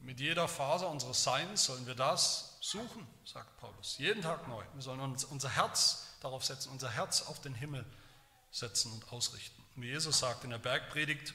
[0.00, 3.98] Mit jeder Faser unseres Seins sollen wir das suchen, sagt Paulus.
[3.98, 4.64] Jeden Tag neu.
[4.74, 7.84] Wir sollen uns unser Herz darauf setzen, unser Herz auf den Himmel
[8.50, 9.62] setzen und ausrichten.
[9.76, 11.34] Wie Jesus sagt in der Bergpredigt,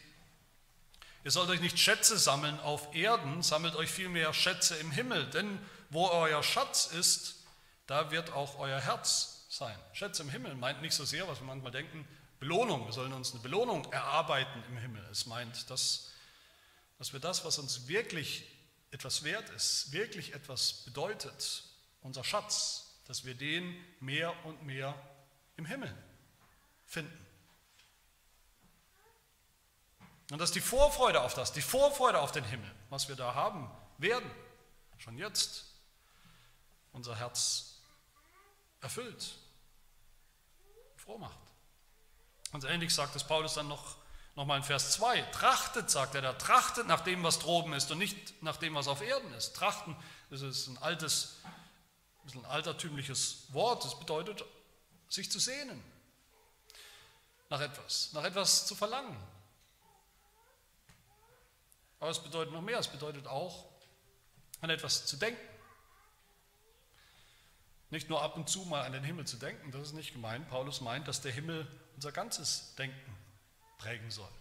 [1.23, 5.60] ihr sollt euch nicht Schätze sammeln auf Erden, sammelt euch vielmehr Schätze im Himmel, denn
[5.89, 7.36] wo euer Schatz ist,
[7.88, 9.77] da wird auch euer Herz sein.
[9.93, 12.08] Schätze im Himmel meint nicht so sehr, was wir manchmal denken,
[12.39, 12.86] Belohnung.
[12.86, 15.06] Wir sollen uns eine Belohnung erarbeiten im Himmel.
[15.12, 16.12] Es meint, dass,
[16.97, 18.45] dass wir das, was uns wirklich
[18.91, 21.63] etwas wert ist, wirklich etwas bedeutet,
[22.02, 24.95] unser Schatz, dass wir den mehr und mehr
[25.58, 25.93] im Himmel
[26.86, 27.25] finden.
[30.32, 33.69] Und dass die Vorfreude auf das, die Vorfreude auf den Himmel, was wir da haben
[33.97, 34.30] werden,
[34.97, 35.65] schon jetzt
[36.91, 37.82] unser Herz
[38.82, 39.36] erfüllt,
[40.97, 41.49] froh macht.
[42.52, 43.98] Und ähnlich sagt es Paulus dann noch,
[44.36, 45.22] noch mal in Vers 2.
[45.32, 48.88] Trachtet, sagt er da, trachtet nach dem, was droben ist und nicht nach dem, was
[48.88, 49.56] auf Erden ist.
[49.56, 49.96] Trachten,
[50.30, 51.38] das ist ein altes,
[52.34, 53.84] ein altertümliches Wort.
[53.84, 54.44] Das bedeutet,
[55.08, 55.84] sich zu sehnen
[57.50, 59.18] nach etwas, nach etwas zu verlangen.
[62.00, 63.66] Aber es bedeutet noch mehr, es bedeutet auch,
[64.62, 65.42] an etwas zu denken.
[67.90, 70.48] Nicht nur ab und zu mal an den Himmel zu denken, das ist nicht gemeint.
[70.50, 71.68] Paulus meint, dass der Himmel
[72.00, 73.14] unser ganzes Denken
[73.78, 74.32] prägen soll.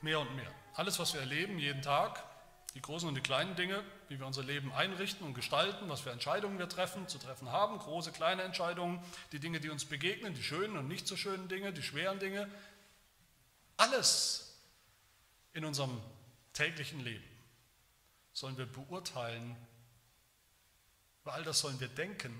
[0.00, 0.52] Mehr und mehr.
[0.74, 2.24] Alles, was wir erleben, jeden Tag,
[2.74, 6.10] die großen und die kleinen Dinge, wie wir unser Leben einrichten und gestalten, was für
[6.10, 10.42] Entscheidungen wir treffen, zu treffen haben, große, kleine Entscheidungen, die Dinge, die uns begegnen, die
[10.42, 12.50] schönen und nicht so schönen Dinge, die schweren Dinge,
[13.76, 14.58] alles
[15.52, 16.00] in unserem
[16.52, 17.22] täglichen Leben
[18.32, 19.54] sollen wir beurteilen,
[21.22, 22.36] über all das sollen wir denken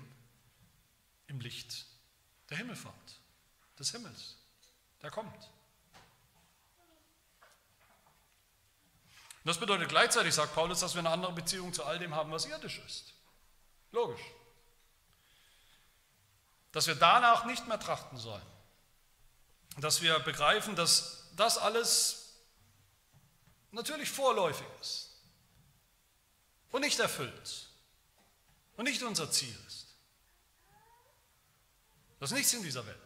[1.27, 1.85] im Licht
[2.49, 3.21] der Himmelfahrt,
[3.77, 4.37] des Himmels,
[5.01, 5.49] der kommt.
[9.43, 12.45] Das bedeutet gleichzeitig, sagt Paulus, dass wir eine andere Beziehung zu all dem haben, was
[12.45, 13.13] irdisch ist.
[13.93, 14.21] Logisch.
[16.73, 18.45] Dass wir danach nicht mehr trachten sollen.
[19.77, 22.35] Dass wir begreifen, dass das alles
[23.71, 25.11] natürlich vorläufig ist
[26.71, 27.69] und nicht erfüllt
[28.75, 29.57] und nicht unser Ziel
[32.19, 32.97] dass nichts in dieser Welt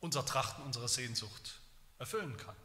[0.00, 1.60] unser Trachten, unsere Sehnsucht
[1.98, 2.56] erfüllen kann.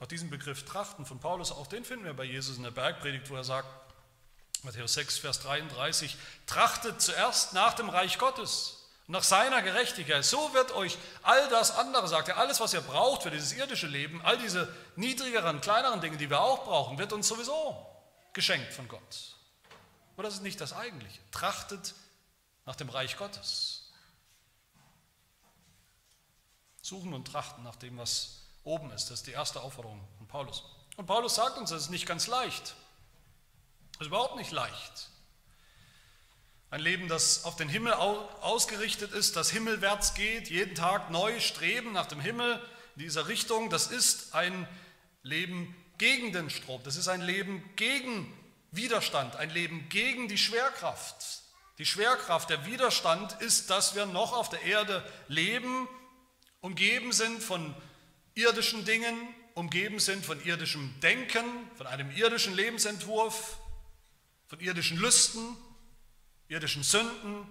[0.00, 3.30] Auch diesen Begriff Trachten von Paulus, auch den finden wir bei Jesus in der Bergpredigt,
[3.30, 3.68] wo er sagt,
[4.62, 6.16] Matthäus 6, Vers 33,
[6.46, 10.24] trachtet zuerst nach dem Reich Gottes, nach seiner Gerechtigkeit.
[10.24, 13.86] So wird euch all das andere, sagt er, alles, was ihr braucht für dieses irdische
[13.86, 17.86] Leben, all diese niedrigeren, kleineren Dinge, die wir auch brauchen, wird uns sowieso
[18.32, 19.36] geschenkt von Gott.
[20.14, 21.20] Aber das ist nicht das Eigentliche.
[21.30, 21.94] Trachtet
[22.66, 23.92] nach dem Reich Gottes.
[26.82, 29.10] Suchen und trachten nach dem, was oben ist.
[29.10, 30.64] Das ist die erste Aufforderung von Paulus.
[30.96, 32.74] Und Paulus sagt uns, das ist nicht ganz leicht.
[33.92, 35.10] Das ist überhaupt nicht leicht.
[36.70, 41.92] Ein Leben, das auf den Himmel ausgerichtet ist, das himmelwärts geht, jeden Tag neu streben
[41.92, 42.60] nach dem Himmel
[42.96, 44.66] in dieser Richtung, das ist ein
[45.22, 46.82] Leben gegen den Strom.
[46.82, 48.32] Das ist ein Leben gegen
[48.72, 51.43] Widerstand, ein Leben gegen die Schwerkraft.
[51.78, 55.88] Die Schwerkraft, der Widerstand ist, dass wir noch auf der Erde leben,
[56.60, 57.74] umgeben sind von
[58.34, 59.16] irdischen Dingen,
[59.54, 61.44] umgeben sind von irdischem Denken,
[61.76, 63.58] von einem irdischen Lebensentwurf,
[64.46, 65.56] von irdischen Lüsten,
[66.48, 67.46] irdischen Sünden.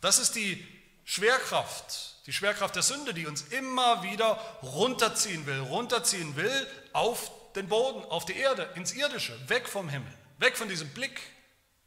[0.00, 0.66] Das ist die
[1.04, 7.68] Schwerkraft, die Schwerkraft der Sünde, die uns immer wieder runterziehen will, runterziehen will auf den
[7.68, 11.20] Boden, auf die Erde, ins Irdische, weg vom Himmel, weg von diesem Blick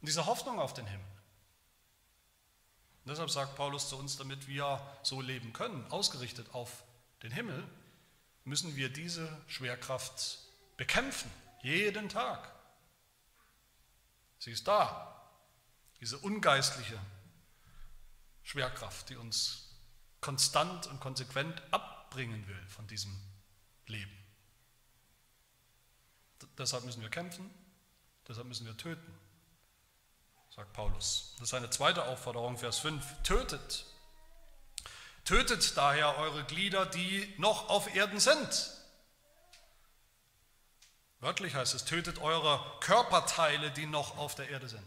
[0.04, 1.06] und dieser Hoffnung auf den Himmel.
[3.04, 6.84] Und deshalb sagt Paulus zu uns, damit wir so leben können, ausgerichtet auf
[7.22, 7.66] den Himmel,
[8.44, 10.40] müssen wir diese Schwerkraft
[10.76, 11.30] bekämpfen,
[11.62, 12.52] jeden Tag.
[14.38, 15.26] Sie ist da,
[16.00, 17.00] diese ungeistliche
[18.42, 19.70] Schwerkraft, die uns
[20.20, 23.18] konstant und konsequent abbringen will von diesem
[23.86, 24.12] Leben.
[26.58, 27.48] Deshalb müssen wir kämpfen,
[28.28, 29.23] deshalb müssen wir töten,
[30.54, 31.34] sagt Paulus.
[31.38, 33.22] Das ist eine zweite Aufforderung, Vers 5.
[33.22, 33.86] Tötet.
[35.24, 38.70] Tötet daher eure Glieder, die noch auf Erden sind.
[41.18, 44.84] Wörtlich heißt es, tötet eure Körperteile, die noch auf der Erde sind.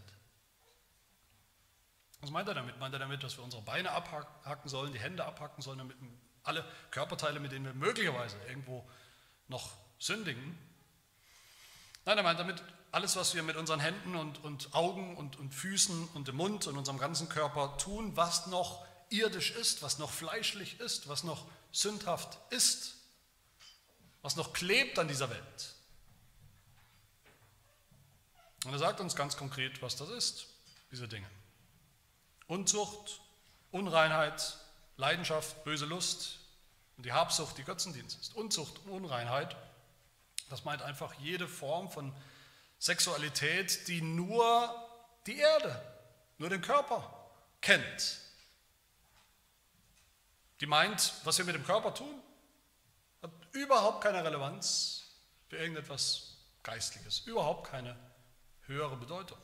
[2.22, 2.80] Was meint er damit?
[2.80, 5.98] Meint er damit, dass wir unsere Beine abhacken sollen, die Hände abhacken sollen, damit
[6.44, 8.88] alle Körperteile, mit denen wir möglicherweise irgendwo
[9.48, 10.58] noch sündigen?
[12.08, 15.54] Nein, er meint damit alles, was wir mit unseren Händen und, und Augen und, und
[15.54, 20.10] Füßen und dem Mund und unserem ganzen Körper tun, was noch irdisch ist, was noch
[20.10, 22.96] fleischlich ist, was noch sündhaft ist,
[24.22, 25.76] was noch klebt an dieser Welt.
[28.64, 30.48] Und er sagt uns ganz konkret, was das ist,
[30.94, 31.30] diese Dinge.
[32.48, 33.20] Unzucht,
[33.72, 34.58] Unreinheit,
[34.96, 36.40] Leidenschaft, böse Lust
[36.96, 38.34] und die Habsucht, die Götzendienst ist.
[38.34, 39.58] Unzucht und Unreinheit,
[40.50, 42.14] das meint einfach jede Form von
[42.80, 44.74] Sexualität, die nur
[45.26, 45.82] die Erde,
[46.38, 47.30] nur den Körper
[47.62, 48.20] kennt.
[50.60, 52.22] Die meint, was wir mit dem Körper tun,
[53.22, 55.12] hat überhaupt keine Relevanz
[55.50, 57.96] für irgendetwas Geistliches, überhaupt keine
[58.62, 59.38] höhere Bedeutung.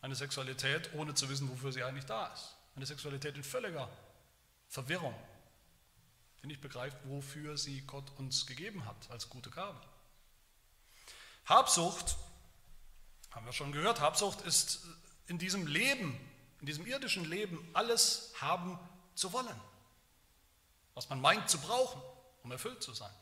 [0.00, 2.56] Eine Sexualität, ohne zu wissen, wofür sie eigentlich da ist.
[2.74, 3.88] Eine Sexualität in völliger
[4.68, 5.14] Verwirrung,
[6.42, 9.80] die nicht begreift, wofür sie Gott uns gegeben hat als gute Gabe.
[11.46, 12.16] Habsucht,
[13.30, 14.84] haben wir schon gehört, Habsucht ist
[15.26, 16.18] in diesem Leben,
[16.60, 18.78] in diesem irdischen Leben alles haben
[19.14, 19.60] zu wollen,
[20.94, 22.02] was man meint zu brauchen,
[22.42, 23.14] um erfüllt zu sein.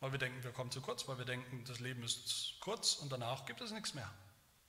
[0.00, 3.10] Weil wir denken, wir kommen zu kurz, weil wir denken, das Leben ist kurz und
[3.10, 4.10] danach gibt es nichts mehr.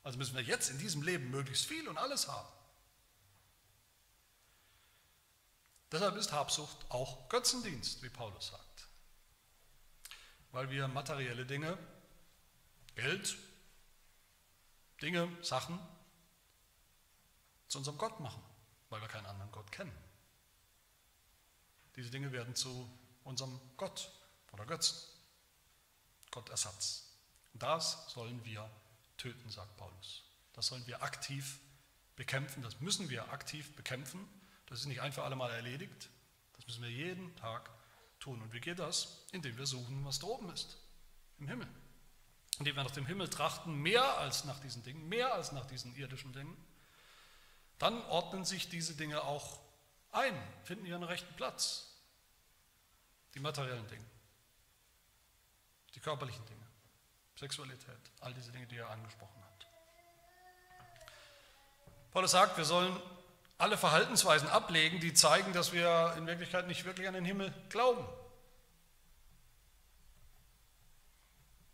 [0.04, 2.48] Also müssen wir jetzt in diesem Leben möglichst viel und alles haben.
[5.92, 8.88] Deshalb ist Habsucht auch Götzendienst, wie Paulus sagt.
[10.52, 11.78] Weil wir materielle Dinge,
[12.96, 13.38] Geld,
[15.02, 15.80] Dinge, Sachen
[17.68, 18.42] zu unserem Gott machen,
[18.90, 19.96] weil wir keinen anderen Gott kennen.
[21.96, 22.90] Diese Dinge werden zu
[23.24, 24.12] unserem Gott
[24.52, 24.98] oder Götzen.
[26.32, 27.10] Gottersatz.
[27.54, 28.70] Das sollen wir
[29.18, 30.24] töten, sagt Paulus.
[30.54, 31.60] Das sollen wir aktiv
[32.16, 34.28] bekämpfen, das müssen wir aktiv bekämpfen.
[34.70, 36.10] Das ist nicht ein für alle Mal erledigt.
[36.56, 37.70] Das müssen wir jeden Tag
[38.20, 38.42] tun.
[38.42, 39.26] Und wie geht das?
[39.32, 40.78] Indem wir suchen, was da oben ist,
[41.40, 41.68] im Himmel.
[42.60, 45.96] Indem wir nach dem Himmel trachten, mehr als nach diesen Dingen, mehr als nach diesen
[45.96, 46.56] irdischen Dingen.
[47.80, 49.60] Dann ordnen sich diese Dinge auch
[50.12, 51.96] ein, finden ihren rechten Platz.
[53.34, 54.06] Die materiellen Dinge
[55.96, 56.66] die körperlichen Dinge,
[57.36, 59.68] Sexualität, all diese Dinge, die er angesprochen hat.
[62.12, 62.96] Paulus sagt, wir sollen
[63.60, 68.08] alle Verhaltensweisen ablegen, die zeigen, dass wir in Wirklichkeit nicht wirklich an den Himmel glauben.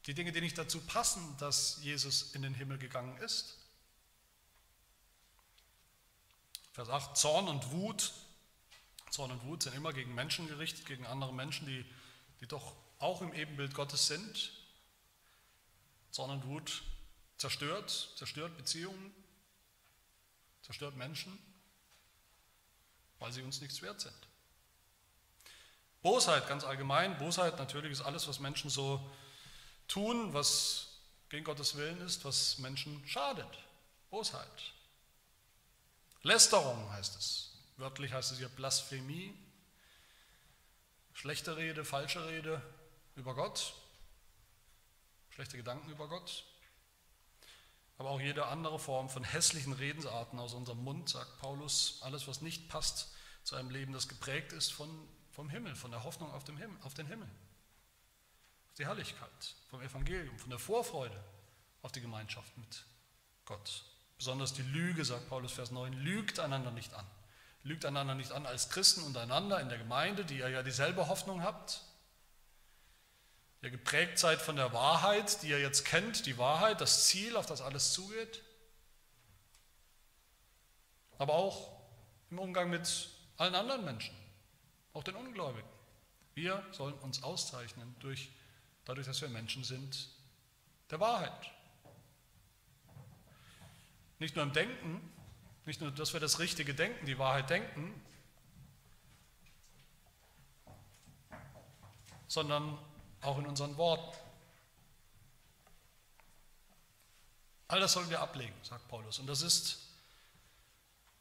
[0.08, 3.58] Die Dinge, die nicht dazu passen, dass Jesus in den Himmel gegangen ist.
[6.74, 8.14] Vers 8, Zorn und Wut.
[9.12, 11.86] Zorn und Wut sind immer gegen Menschen gerichtet, gegen andere Menschen, die,
[12.42, 14.52] die doch auch im Ebenbild Gottes sind.
[16.10, 16.82] Zorn und Wut
[17.38, 19.14] zerstört, zerstört Beziehungen,
[20.64, 21.38] zerstört Menschen,
[23.20, 24.16] weil sie uns nichts wert sind.
[26.02, 29.10] Bosheit ganz allgemein, Bosheit natürlich ist alles, was Menschen so
[29.88, 30.88] tun, was
[31.30, 33.48] gegen Gottes Willen ist, was Menschen schadet.
[34.10, 34.74] Bosheit.
[36.22, 37.52] Lästerung heißt es.
[37.78, 39.34] Wörtlich heißt es hier Blasphemie.
[41.14, 42.62] Schlechte Rede, falsche Rede
[43.16, 43.74] über Gott.
[45.30, 46.46] Schlechte Gedanken über Gott.
[47.98, 52.42] Aber auch jede andere Form von hässlichen Redensarten aus unserem Mund, sagt Paulus, alles, was
[52.42, 54.90] nicht passt zu einem Leben, das geprägt ist von,
[55.32, 57.30] vom Himmel, von der Hoffnung auf, dem Himmel, auf den Himmel,
[58.68, 61.24] auf die Herrlichkeit, vom Evangelium, von der Vorfreude
[61.82, 62.84] auf die Gemeinschaft mit
[63.46, 63.84] Gott.
[64.18, 67.06] Besonders die Lüge, sagt Paulus Vers 9, lügt einander nicht an.
[67.64, 71.44] Lügt einander nicht an als Christen untereinander in der Gemeinde, die ihr ja dieselbe Hoffnung
[71.44, 71.82] habt,
[73.66, 77.48] ihr geprägt seid von der Wahrheit, die ihr jetzt kennt, die Wahrheit, das Ziel, auf
[77.48, 78.44] das alles zugeht,
[81.18, 81.72] aber auch
[82.30, 84.16] im Umgang mit allen anderen Menschen,
[84.94, 85.68] auch den Ungläubigen.
[86.36, 88.30] Wir sollen uns auszeichnen durch,
[88.84, 90.10] dadurch, dass wir Menschen sind
[90.92, 91.52] der Wahrheit.
[94.20, 95.12] Nicht nur im Denken,
[95.66, 98.00] nicht nur, dass wir das richtige Denken, die Wahrheit denken,
[102.28, 102.78] sondern
[103.26, 104.18] auch in unseren Worten.
[107.68, 109.20] All das sollen wir ablegen, sagt Paulus.
[109.20, 109.80] Und das ist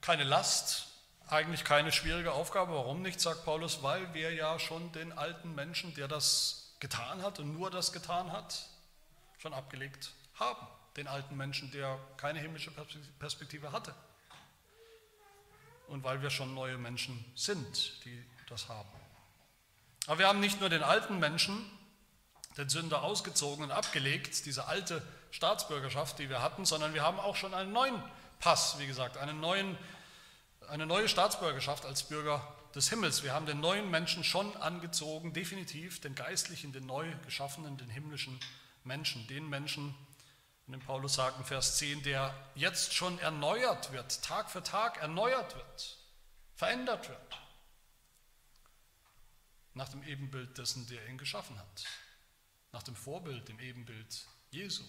[0.00, 0.88] keine Last,
[1.28, 2.74] eigentlich keine schwierige Aufgabe.
[2.74, 3.82] Warum nicht, sagt Paulus?
[3.82, 8.30] Weil wir ja schon den alten Menschen, der das getan hat und nur das getan
[8.30, 8.66] hat,
[9.38, 10.66] schon abgelegt haben.
[10.96, 12.70] Den alten Menschen, der keine himmlische
[13.18, 13.94] Perspektive hatte.
[15.88, 18.88] Und weil wir schon neue Menschen sind, die das haben.
[20.06, 21.70] Aber wir haben nicht nur den alten Menschen,
[22.56, 27.36] den Sünder ausgezogen und abgelegt, diese alte Staatsbürgerschaft, die wir hatten, sondern wir haben auch
[27.36, 28.00] schon einen neuen
[28.38, 29.76] Pass, wie gesagt, einen neuen,
[30.68, 33.22] eine neue Staatsbürgerschaft als Bürger des Himmels.
[33.22, 38.38] Wir haben den neuen Menschen schon angezogen, definitiv den geistlichen, den neu geschaffenen, den himmlischen
[38.84, 39.94] Menschen, den Menschen,
[40.66, 44.98] in dem Paulus sagt in Vers 10, der jetzt schon erneuert wird, Tag für Tag
[44.98, 45.98] erneuert wird,
[46.54, 47.38] verändert wird,
[49.74, 51.84] nach dem Ebenbild dessen, der ihn geschaffen hat
[52.74, 54.82] nach dem Vorbild, dem Ebenbild Jesu,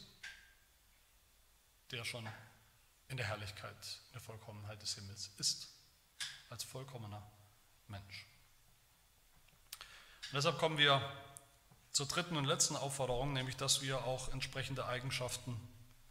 [1.91, 2.27] der schon
[3.09, 5.69] in der Herrlichkeit, in der Vollkommenheit des Himmels ist,
[6.49, 7.21] als vollkommener
[7.87, 8.25] Mensch.
[10.29, 10.99] Und deshalb kommen wir
[11.91, 15.55] zur dritten und letzten Aufforderung, nämlich dass wir auch entsprechende Eigenschaften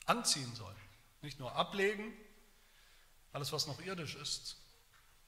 [0.07, 0.77] anziehen sollen.
[1.23, 2.13] Nicht nur ablegen,
[3.33, 4.59] alles was noch irdisch ist,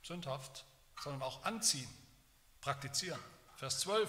[0.04, 0.64] sündhaft,
[1.02, 1.92] sondern auch anziehen,
[2.60, 3.20] praktizieren.
[3.56, 4.08] Vers 12.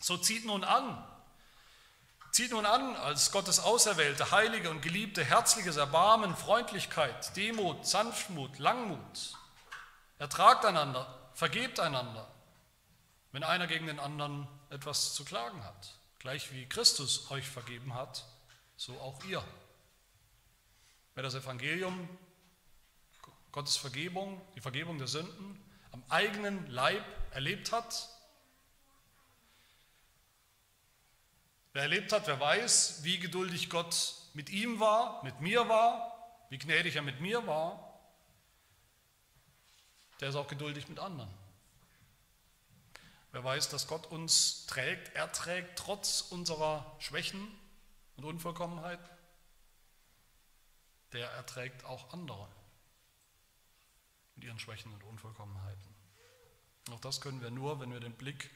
[0.00, 1.08] So zieht nun an,
[2.32, 9.36] Zieht nun an als Gottes Auserwählte, heilige und geliebte, herzliches Erbarmen, Freundlichkeit, Demut, Sanftmut, Langmut.
[10.18, 12.26] Ertragt einander, vergebt einander,
[13.32, 15.98] wenn einer gegen den anderen etwas zu klagen hat.
[16.20, 18.24] Gleich wie Christus euch vergeben hat,
[18.78, 19.44] so auch ihr.
[21.14, 22.08] Wer das Evangelium,
[23.50, 28.08] Gottes Vergebung, die Vergebung der Sünden am eigenen Leib erlebt hat,
[31.72, 36.12] Wer erlebt hat, wer weiß, wie geduldig Gott mit ihm war, mit mir war,
[36.50, 37.98] wie gnädig er mit mir war,
[40.20, 41.30] der ist auch geduldig mit anderen.
[43.32, 47.48] Wer weiß, dass Gott uns trägt, er trägt trotz unserer Schwächen
[48.16, 49.00] und Unvollkommenheit,
[51.12, 52.48] der erträgt auch andere
[54.34, 55.94] mit ihren Schwächen und Unvollkommenheiten.
[56.90, 58.50] Auch das können wir nur, wenn wir den Blick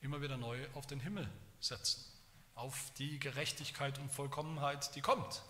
[0.00, 2.17] immer wieder neu auf den Himmel setzen
[2.58, 5.42] auf die Gerechtigkeit und Vollkommenheit, die kommt.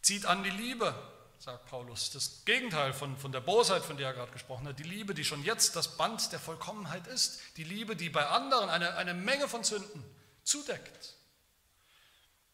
[0.00, 0.94] Zieht an die Liebe,
[1.38, 2.12] sagt Paulus.
[2.12, 4.78] Das Gegenteil von, von der Bosheit, von der er gerade gesprochen hat.
[4.78, 7.40] Die Liebe, die schon jetzt das Band der Vollkommenheit ist.
[7.56, 10.04] Die Liebe, die bei anderen eine, eine Menge von Sünden
[10.44, 11.16] zudeckt.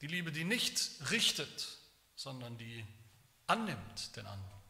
[0.00, 1.68] Die Liebe, die nicht richtet,
[2.16, 2.86] sondern die
[3.46, 4.62] annimmt den anderen.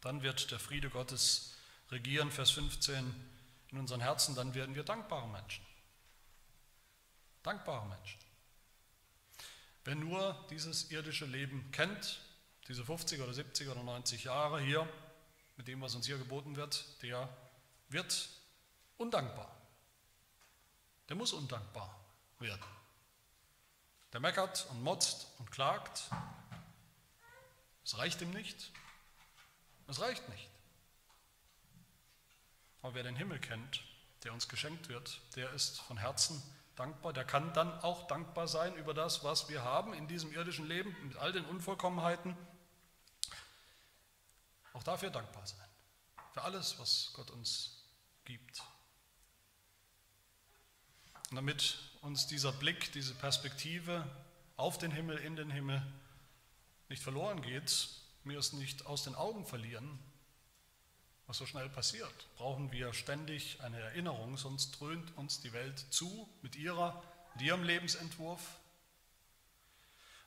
[0.00, 1.54] Dann wird der Friede Gottes
[1.90, 3.33] regieren, Vers 15
[3.74, 5.66] in unseren Herzen, dann werden wir dankbare Menschen.
[7.42, 8.20] Dankbare Menschen.
[9.82, 12.20] Wer nur dieses irdische Leben kennt,
[12.68, 14.88] diese 50 oder 70 oder 90 Jahre hier,
[15.56, 17.28] mit dem, was uns hier geboten wird, der
[17.88, 18.28] wird
[18.96, 19.50] undankbar.
[21.08, 22.00] Der muss undankbar
[22.38, 22.64] werden.
[24.12, 26.10] Der meckert und motzt und klagt.
[27.84, 28.70] Es reicht ihm nicht.
[29.88, 30.48] Es reicht nicht.
[32.84, 33.82] Aber wer den Himmel kennt,
[34.24, 36.42] der uns geschenkt wird, der ist von Herzen
[36.76, 37.14] dankbar.
[37.14, 40.94] Der kann dann auch dankbar sein über das, was wir haben in diesem irdischen Leben,
[41.02, 42.36] mit all den Unvollkommenheiten.
[44.74, 45.66] Auch dafür dankbar sein.
[46.34, 47.86] Für alles, was Gott uns
[48.26, 48.60] gibt.
[51.30, 54.06] Und damit uns dieser Blick, diese Perspektive
[54.58, 55.82] auf den Himmel, in den Himmel
[56.90, 57.88] nicht verloren geht,
[58.24, 59.98] wir es nicht aus den Augen verlieren,
[61.26, 66.28] was so schnell passiert, brauchen wir ständig eine Erinnerung, sonst dröhnt uns die Welt zu
[66.42, 67.02] mit ihrer,
[67.34, 68.40] mit ihrem Lebensentwurf.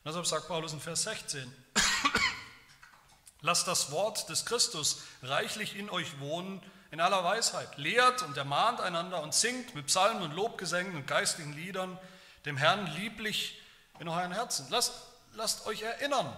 [0.04, 1.54] Und deshalb sagt Paulus in Vers 16,
[3.42, 8.80] lasst das Wort des Christus reichlich in euch wohnen, in aller Weisheit, lehrt und ermahnt
[8.80, 12.00] einander und singt mit Psalmen und Lobgesängen und geistlichen Liedern
[12.46, 13.62] dem Herrn lieblich
[14.00, 14.68] in euren Herzen.
[14.70, 14.94] Lasst,
[15.34, 16.36] lasst euch erinnern,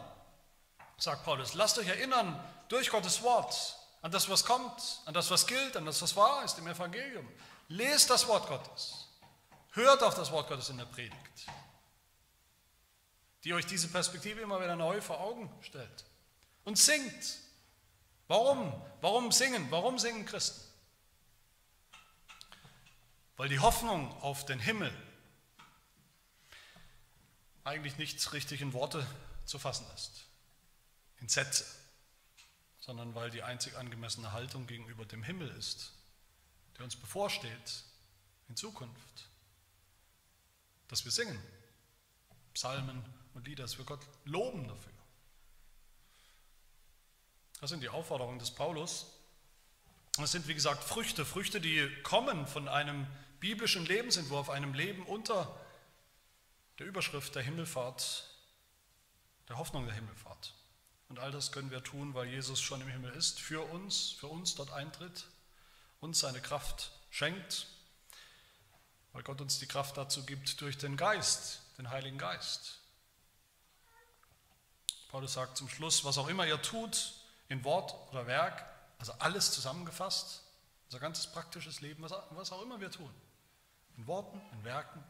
[0.98, 2.38] sagt Paulus, lasst euch erinnern
[2.68, 6.44] durch Gottes Wort an das, was kommt, an das, was gilt, an das, was wahr
[6.44, 7.28] ist im Evangelium.
[7.68, 9.08] Lest das Wort Gottes.
[9.72, 11.48] Hört auf das Wort Gottes in der Predigt,
[13.44, 16.06] die euch diese Perspektive immer wieder neu vor Augen stellt.
[16.64, 17.40] Und singt.
[18.28, 18.74] Warum?
[19.02, 19.70] Warum singen?
[19.70, 20.62] Warum singen Christen?
[23.38, 24.92] Weil die Hoffnung auf den Himmel
[27.64, 29.06] eigentlich nicht richtig in Worte
[29.46, 30.26] zu fassen ist,
[31.20, 31.66] in Sätze
[32.80, 35.94] sondern weil die einzig angemessene Haltung gegenüber dem Himmel ist,
[36.78, 37.84] der uns bevorsteht
[38.48, 39.30] in Zukunft.
[40.88, 41.40] Dass wir singen,
[42.54, 43.04] Psalmen
[43.34, 44.94] und Lieder, dass wir Gott loben dafür.
[47.60, 49.08] Das sind die Aufforderungen des Paulus.
[50.18, 53.06] Das sind, wie gesagt, Früchte, Früchte, die kommen von einem
[53.40, 55.60] biblischen Lebensentwurf, einem Leben unter
[56.78, 58.30] der Überschrift der Himmelfahrt,
[59.48, 60.54] der Hoffnung der Himmelfahrt.
[61.10, 64.28] Und all das können wir tun, weil Jesus schon im Himmel ist, für uns, für
[64.28, 65.26] uns dort eintritt,
[66.00, 67.68] uns seine Kraft schenkt,
[69.12, 72.80] weil Gott uns die Kraft dazu gibt durch den Geist, den Heiligen Geist.
[75.10, 77.16] Paulus sagt zum Schluss, was auch immer ihr tut,
[77.48, 78.64] in Wort oder Werk,
[79.00, 80.44] also alles zusammengefasst,
[80.86, 83.12] unser ganzes praktisches Leben, was auch immer wir tun,
[83.98, 85.04] in Worten, in Werken,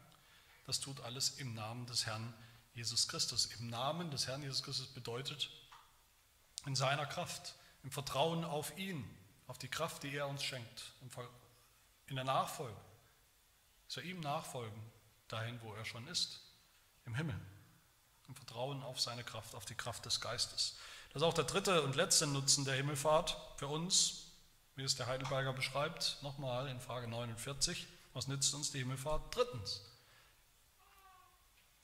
[0.65, 2.33] das tut alles im Namen des Herrn
[2.73, 3.47] Jesus Christus.
[3.47, 5.49] Im Namen des Herrn Jesus Christus bedeutet,
[6.65, 9.03] in seiner Kraft, im Vertrauen auf ihn,
[9.47, 10.91] auf die Kraft, die er uns schenkt,
[12.07, 12.79] in der Nachfolge,
[13.87, 14.79] wir ihm nachfolgen,
[15.27, 16.41] dahin, wo er schon ist,
[17.05, 17.39] im Himmel,
[18.27, 20.77] im Vertrauen auf seine Kraft, auf die Kraft des Geistes.
[21.11, 24.27] Das ist auch der dritte und letzte Nutzen der Himmelfahrt für uns,
[24.75, 27.87] wie es der Heidelberger beschreibt, nochmal in Frage 49.
[28.13, 29.35] Was nützt uns die Himmelfahrt?
[29.35, 29.81] Drittens,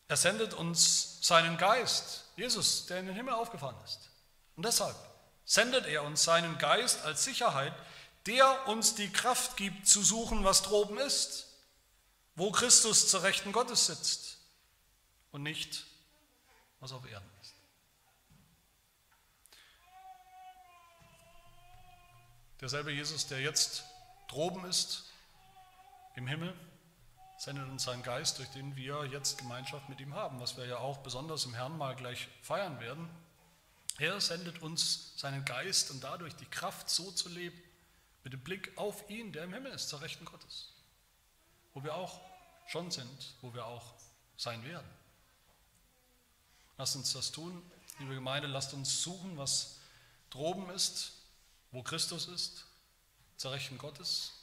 [0.07, 4.11] er sendet uns seinen Geist, Jesus, der in den Himmel aufgefahren ist.
[4.55, 4.95] Und deshalb
[5.45, 7.73] sendet er uns seinen Geist als Sicherheit,
[8.25, 11.47] der uns die Kraft gibt zu suchen, was droben ist,
[12.35, 14.37] wo Christus zur Rechten Gottes sitzt
[15.31, 15.85] und nicht,
[16.79, 17.53] was auf Erden ist.
[22.61, 23.83] Derselbe Jesus, der jetzt
[24.27, 25.11] droben ist
[26.15, 26.53] im Himmel,
[27.37, 30.77] sendet uns seinen Geist, durch den wir jetzt Gemeinschaft mit ihm haben, was wir ja
[30.77, 33.09] auch besonders im Herrn mal gleich feiern werden.
[33.97, 37.57] Er sendet uns seinen Geist und dadurch die Kraft, so zu leben,
[38.23, 40.73] mit dem Blick auf ihn, der im Himmel ist, zur Rechten Gottes,
[41.73, 42.19] wo wir auch
[42.67, 43.93] schon sind, wo wir auch
[44.35, 44.89] sein werden.
[46.77, 47.61] Lasst uns das tun,
[47.99, 49.79] liebe Gemeinde, lasst uns suchen, was
[50.29, 51.13] droben ist,
[51.71, 52.65] wo Christus ist,
[53.37, 54.33] zur Rechten Gottes,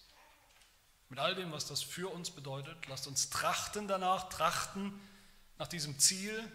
[1.11, 2.87] mit all dem, was das für uns bedeutet.
[2.89, 4.99] Lasst uns trachten danach, trachten
[5.59, 6.51] nach diesem Ziel,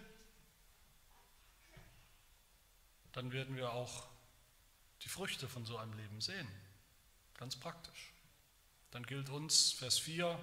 [3.17, 4.07] dann werden wir auch
[5.01, 6.47] die Früchte von so einem Leben sehen.
[7.39, 8.13] Ganz praktisch.
[8.91, 10.39] Dann gilt uns Vers 4,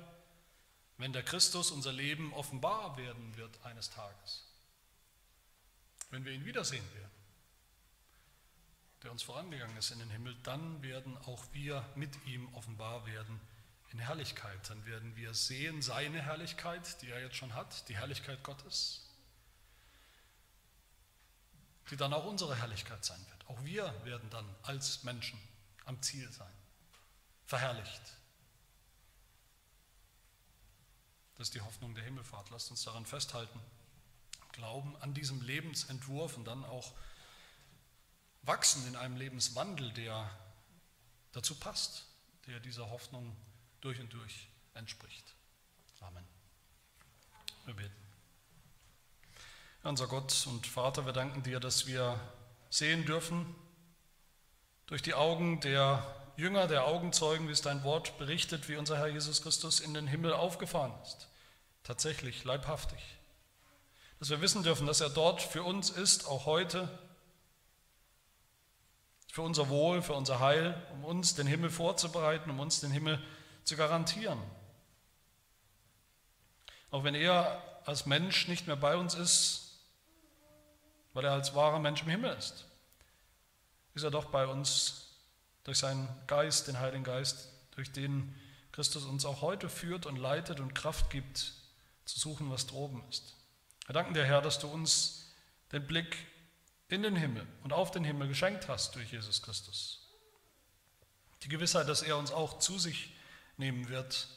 [0.98, 4.42] wenn der Christus unser Leben offenbar werden wird eines Tages,
[6.10, 7.10] wenn wir ihn wiedersehen werden,
[9.04, 13.40] der uns vorangegangen ist in den Himmel, dann werden auch wir mit ihm offenbar werden
[13.92, 14.68] in Herrlichkeit.
[14.68, 19.03] Dann werden wir sehen seine Herrlichkeit, die er jetzt schon hat, die Herrlichkeit Gottes
[21.90, 23.46] die dann auch unsere Herrlichkeit sein wird.
[23.48, 25.38] Auch wir werden dann als Menschen
[25.84, 26.52] am Ziel sein,
[27.46, 28.02] verherrlicht.
[31.36, 32.50] Das ist die Hoffnung der Himmelfahrt.
[32.50, 33.60] Lasst uns daran festhalten,
[34.52, 36.92] glauben an diesem Lebensentwurf und dann auch
[38.42, 40.30] wachsen in einem Lebenswandel, der
[41.32, 42.06] dazu passt,
[42.46, 43.36] der dieser Hoffnung
[43.80, 45.34] durch und durch entspricht.
[46.00, 46.24] Amen.
[47.64, 48.03] Wir beten.
[49.84, 52.18] Unser Gott und Vater, wir danken dir, dass wir
[52.70, 53.54] sehen dürfen
[54.86, 56.02] durch die Augen der
[56.38, 60.06] Jünger, der Augenzeugen, wie es dein Wort berichtet, wie unser Herr Jesus Christus in den
[60.06, 61.28] Himmel aufgefahren ist.
[61.82, 62.98] Tatsächlich, leibhaftig.
[64.20, 66.88] Dass wir wissen dürfen, dass er dort für uns ist, auch heute,
[69.30, 73.22] für unser Wohl, für unser Heil, um uns den Himmel vorzubereiten, um uns den Himmel
[73.64, 74.40] zu garantieren.
[76.90, 79.63] Auch wenn er als Mensch nicht mehr bei uns ist,
[81.14, 82.66] weil er als wahrer Mensch im Himmel ist,
[83.94, 85.08] ist er doch bei uns
[85.62, 88.34] durch seinen Geist, den Heiligen Geist, durch den
[88.72, 91.54] Christus uns auch heute führt und leitet und Kraft gibt,
[92.04, 93.34] zu suchen, was droben ist.
[93.86, 95.32] Wir danken dir, Herr, dass du uns
[95.72, 96.16] den Blick
[96.88, 100.00] in den Himmel und auf den Himmel geschenkt hast durch Jesus Christus.
[101.42, 103.14] Die Gewissheit, dass er uns auch zu sich
[103.56, 104.28] nehmen wird,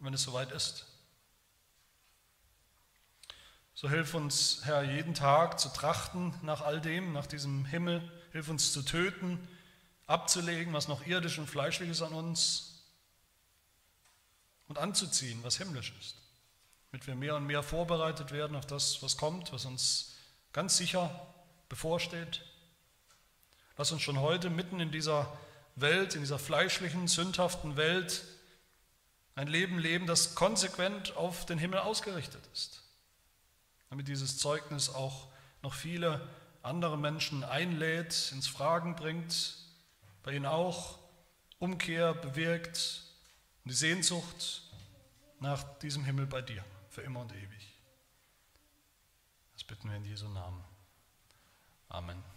[0.00, 0.86] wenn es soweit ist.
[3.74, 8.08] So hilf uns, Herr, jeden Tag zu trachten nach all dem, nach diesem Himmel.
[8.32, 9.48] Hilf uns zu töten,
[10.06, 12.84] abzulegen, was noch irdisch und fleischlich ist an uns
[14.68, 16.16] und anzuziehen, was himmlisch ist,
[16.90, 20.14] damit wir mehr und mehr vorbereitet werden auf das, was kommt, was uns
[20.52, 21.10] ganz sicher
[21.68, 22.42] bevorsteht.
[23.76, 25.36] Lass uns schon heute mitten in dieser
[25.74, 28.22] Welt, in dieser fleischlichen, sündhaften Welt,
[29.34, 32.83] ein Leben leben, das konsequent auf den Himmel ausgerichtet ist,
[33.94, 35.28] damit dieses Zeugnis auch
[35.62, 36.20] noch viele
[36.62, 39.54] andere Menschen einlädt, ins Fragen bringt,
[40.24, 40.98] bei ihnen auch
[41.60, 43.04] Umkehr bewirkt
[43.62, 44.62] und die Sehnsucht
[45.38, 47.78] nach diesem Himmel bei dir für immer und ewig.
[49.52, 50.64] Das bitten wir in Jesu Namen.
[51.88, 52.33] Amen.